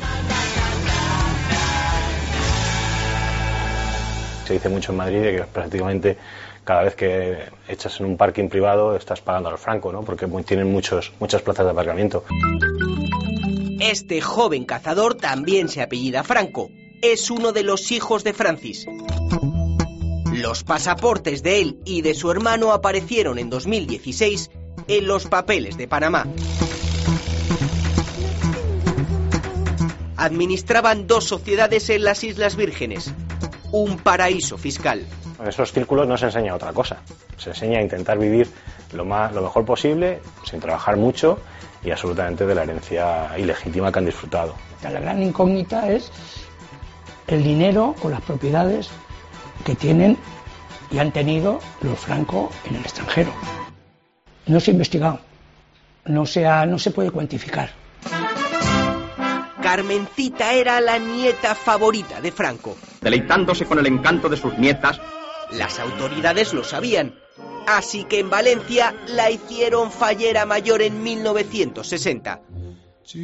[4.49, 6.17] Se dice mucho en Madrid de que prácticamente
[6.63, 7.37] cada vez que
[7.67, 10.01] echas en un parking privado estás pagando al franco, ¿no?
[10.01, 12.23] Porque tienen muchos, muchas plazas de aparcamiento.
[13.79, 16.71] Este joven cazador también se apellida Franco.
[17.03, 18.87] Es uno de los hijos de Francis.
[20.33, 24.49] Los pasaportes de él y de su hermano aparecieron en 2016
[24.87, 26.25] en los papeles de Panamá.
[30.17, 33.13] Administraban dos sociedades en las Islas Vírgenes,
[33.71, 35.05] un paraíso fiscal.
[35.39, 36.97] En esos círculos no se enseña otra cosa.
[37.37, 38.49] Se enseña a intentar vivir
[38.93, 41.39] lo, más, lo mejor posible, sin trabajar mucho
[41.83, 44.55] y absolutamente de la herencia ilegítima que han disfrutado.
[44.83, 46.11] La gran incógnita es
[47.27, 48.89] el dinero o las propiedades
[49.65, 50.17] que tienen
[50.91, 53.31] y han tenido los francos en el extranjero.
[54.47, 55.19] No se ha investigado,
[56.05, 57.69] no se, ha- no se puede cuantificar.
[59.69, 62.75] Carmencita era la nieta favorita de Franco.
[63.01, 64.99] Deleitándose con el encanto de sus nietas,
[65.51, 67.13] Las autoridades lo sabían,
[67.67, 72.41] así que en Valencia la hicieron fallera mayor en 1960.
[73.13, 73.19] que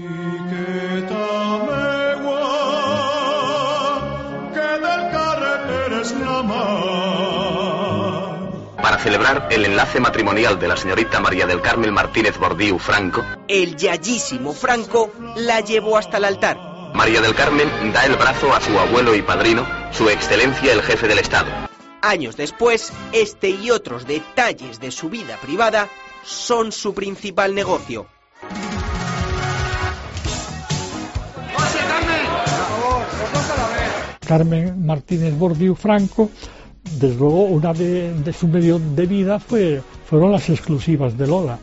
[4.59, 7.44] del carrer eres la mar.
[8.95, 13.75] Para celebrar el enlace matrimonial de la señorita María del Carmen Martínez Bordiú Franco, El
[13.75, 16.57] yayísimo Franco la llevó hasta el altar.
[16.93, 21.09] María del Carmen da el brazo a su abuelo y padrino, su excelencia el jefe
[21.09, 21.51] del Estado.
[22.01, 25.89] Años después, este y otros detalles de su vida privada
[26.23, 28.07] son su principal negocio.
[34.25, 36.29] Carmen Martínez Bordiú Franco,
[36.91, 41.59] desde luego una de, de su medio de vida fue, fueron las exclusivas de Lola.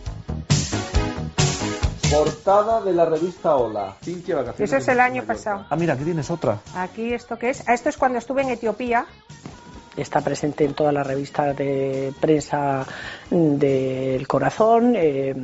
[2.12, 3.96] Portada de la revista Hola.
[4.02, 4.70] Cintia Vacaciones.
[4.70, 5.64] Eso es el año pasado.
[5.70, 6.60] Ah, mira, aquí tienes otra.
[6.74, 7.66] Aquí esto que es.
[7.66, 9.06] Esto es cuando estuve en Etiopía.
[9.96, 12.86] Está presente en todas las revistas de prensa
[13.30, 15.34] del corazón, eh,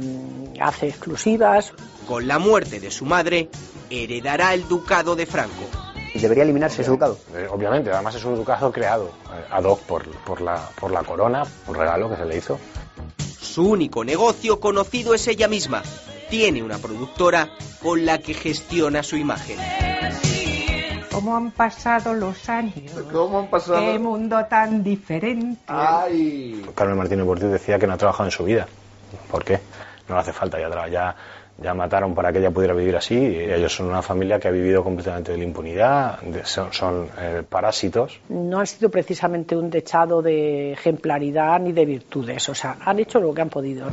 [0.61, 1.72] hace exclusivas.
[2.07, 3.49] Con la muerte de su madre,
[3.89, 5.88] heredará el ducado de Franco.
[6.14, 7.18] Y debería eliminarse ese ducado.
[7.34, 11.02] Eh, obviamente, además es un ducado creado eh, ad hoc por, por, la, por la
[11.02, 12.59] corona, un regalo que se le hizo.
[13.40, 15.82] Su único negocio conocido es ella misma.
[16.30, 17.50] Tiene una productora
[17.82, 19.59] con la que gestiona su imagen.
[21.11, 22.92] ¿Cómo han pasado los años?
[23.11, 23.80] ¿Cómo han pasado?
[23.80, 25.61] Qué mundo tan diferente.
[25.66, 26.64] ¡Ay!
[26.74, 28.68] Carmen Martínez Bordiú decía que no ha trabajado en su vida.
[29.28, 29.59] ¿Por qué?
[30.09, 31.16] No le hace falta, ya, ya,
[31.61, 33.16] ya mataron para que ella pudiera vivir así.
[33.16, 37.42] Ellos son una familia que ha vivido completamente de la impunidad, de- son, son, eh,
[37.48, 38.20] parásitos.
[38.28, 43.18] No han sido precisamente un dechado de ejemplaridad ni de virtudes, o sea, han hecho
[43.20, 43.88] lo que han podido.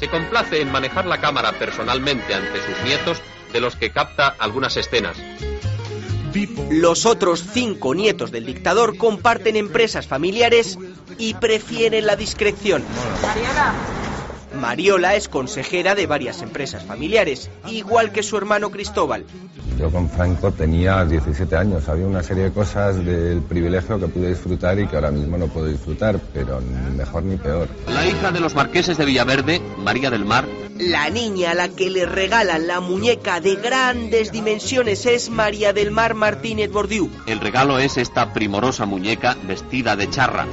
[0.00, 4.76] Se complace en manejar la cámara personalmente ante sus nietos, de los que capta algunas
[4.76, 5.16] escenas.
[6.68, 10.78] Los otros cinco nietos del dictador comparten empresas familiares
[11.16, 12.82] y prefieren la discreción.
[14.56, 19.24] Mariola es consejera de varias empresas familiares, igual que su hermano Cristóbal.
[19.78, 24.30] Yo con Franco tenía 17 años, había una serie de cosas del privilegio que pude
[24.30, 27.68] disfrutar y que ahora mismo no puedo disfrutar, pero ni mejor ni peor.
[27.86, 30.46] La hija de los marqueses de Villaverde, María del Mar,
[30.78, 35.90] La niña a la que le regalan la muñeca de grandes dimensiones es María del
[35.90, 37.10] Mar Martínez Bordiú.
[37.26, 40.46] el regalo es esta primorosa muñeca vestida de charra.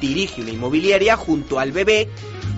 [0.00, 2.08] Dirige una inmobiliaria junto al bebé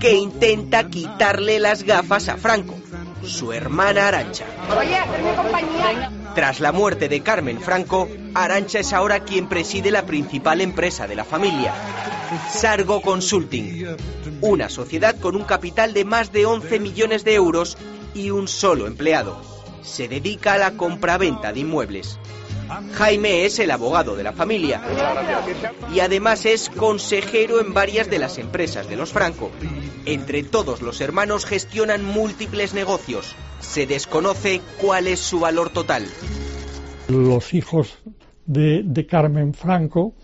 [0.01, 2.77] que intenta quitarle las gafas a Franco,
[3.25, 4.45] su hermana Arancha.
[4.79, 6.11] Oye, hacerme compañía.
[6.35, 11.17] Tras la muerte de Carmen Franco, Arancha es ahora quien preside la principal empresa de
[11.17, 11.75] la familia,
[12.53, 13.97] Sargo Consulting,
[14.41, 17.77] una sociedad con un capital de más de 11 millones de euros
[18.15, 19.41] y un solo empleado.
[19.83, 22.19] Se dedica a la compraventa de inmuebles.
[22.93, 24.83] Jaime es el abogado de la familia
[25.93, 29.51] y además es consejero en varias de las empresas de los Franco.
[30.05, 33.35] Entre todos los hermanos gestionan múltiples negocios.
[33.61, 36.05] Se desconoce cuál es su valor total.
[37.09, 37.99] Los hijos
[38.47, 40.15] de, de Carmen Franco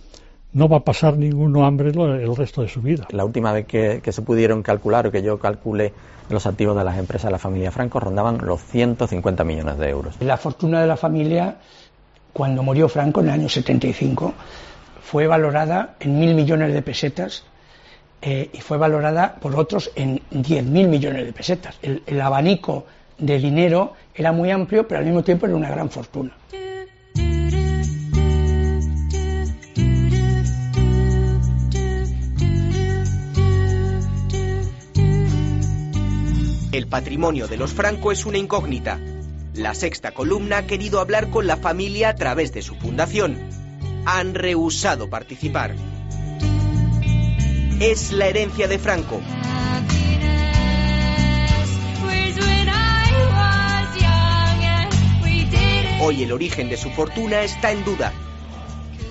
[0.53, 3.07] no va a pasar ninguno hambre el resto de su vida.
[3.11, 5.93] La última vez que, que se pudieron calcular o que yo calculé
[6.31, 10.15] los activos de las empresas de la familia Franco rondaban los 150 millones de euros.
[10.21, 11.59] La fortuna de la familia,
[12.35, 14.35] cuando murió Franco en el año 75,
[15.01, 17.45] fue valorada en mil millones de pesetas
[18.21, 21.79] eh, y fue valorada por otros en diez mil millones de pesetas.
[21.81, 22.87] El, el abanico
[23.19, 26.33] de dinero era muy amplio, pero al mismo tiempo era una gran fortuna.
[36.73, 38.99] El patrimonio de los Franco es una incógnita.
[39.55, 43.39] La sexta columna ha querido hablar con la familia a través de su fundación.
[44.05, 45.77] Han rehusado participar.
[47.79, 49.21] Es la herencia de Franco.
[56.01, 58.13] Hoy el origen de su fortuna está en duda.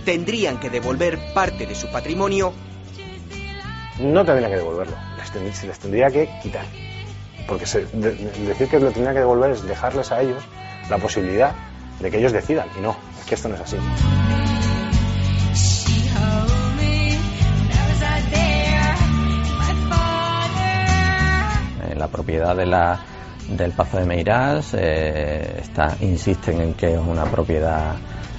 [0.03, 2.53] Tendrían que devolver parte de su patrimonio
[3.97, 4.97] No tendría que devolverlo,
[5.53, 6.65] se les tendría que quitar.
[7.47, 10.43] Porque se- de- de- decir que lo tendría que devolver es dejarles a ellos
[10.89, 11.51] la posibilidad
[11.99, 12.67] de que ellos decidan.
[12.77, 13.77] Y no, es que esto no es así.
[21.85, 22.99] Eh, la propiedad de la,
[23.49, 27.95] del Pazo de Meirás eh, está, insisten en que es una propiedad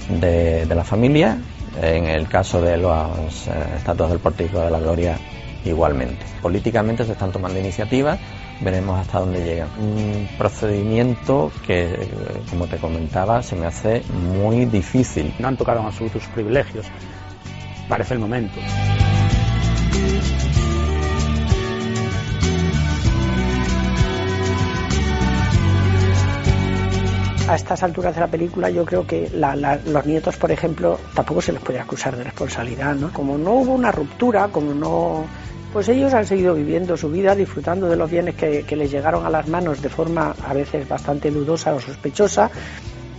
[0.08, 1.38] de, de la familia.
[1.82, 5.18] En el caso de los eh, estatuas del Pórtico de la Gloria,
[5.64, 6.24] igualmente.
[6.40, 8.18] Políticamente se están tomando iniciativas,
[8.60, 9.68] veremos hasta dónde llegan.
[9.78, 12.08] Un procedimiento que,
[12.50, 15.34] como te comentaba, se me hace muy difícil.
[15.38, 16.86] No han tocado en absoluto sus privilegios.
[17.88, 18.58] Parece el momento.
[27.46, 30.98] a estas alturas de la película yo creo que la- la- los nietos, por ejemplo,
[31.14, 33.12] tampoco se les puede acusar de responsabilidad, ¿no?
[33.12, 35.26] Como no hubo una ruptura, como no...
[35.74, 39.28] Pues ellos han seguido viviendo su vida, disfrutando de los bienes que, les llegaron a
[39.28, 42.48] las manos de forma a veces bastante dudosa o sospechosa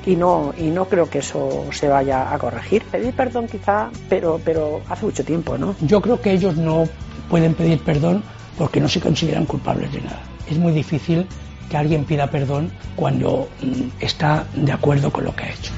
[0.05, 2.83] y no, y no creo que eso se vaya a corregir.
[2.83, 5.75] Pedir perdón quizá, pero, pero hace mucho tiempo, ¿no?
[5.81, 6.85] Yo creo que ellos no
[7.29, 8.23] pueden pedir perdón
[8.57, 10.23] porque no se consideran culpables de nada.
[10.49, 11.27] Es muy difícil
[11.69, 15.73] que alguien pida perdón cuando mm, está de acuerdo con lo que ha hecho.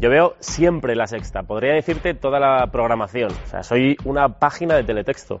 [0.00, 3.30] Yo veo siempre la sexta, podría decirte toda la programación.
[3.30, 5.38] O sea, soy una página de teletexto.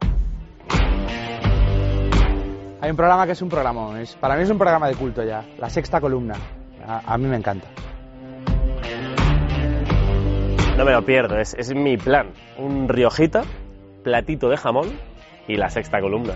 [2.82, 5.24] Hay un programa que es un programa, es, para mí es un programa de culto
[5.24, 6.34] ya, la sexta columna.
[6.86, 7.68] A, a mí me encanta.
[10.76, 12.28] No me lo pierdo, es, es mi plan.
[12.58, 13.44] Un riojita,
[14.04, 14.90] platito de jamón
[15.48, 16.34] y la sexta columna.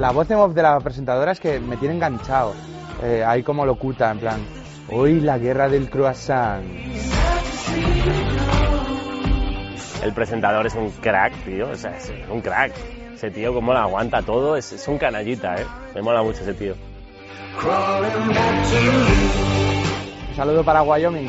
[0.00, 2.54] La voz en off de la presentadora es que me tiene enganchado.
[3.02, 4.40] Eh, ahí como locuta, en plan,
[4.88, 6.64] hoy la guerra del croissant.
[10.02, 11.68] El presentador es un crack, tío.
[11.68, 12.72] O sea, es un crack.
[13.12, 15.66] Ese tío, como lo aguanta todo, es, es un canallita, ¿eh?
[15.94, 16.72] Me mola mucho ese tío.
[20.30, 21.28] Un saludo para Wyoming.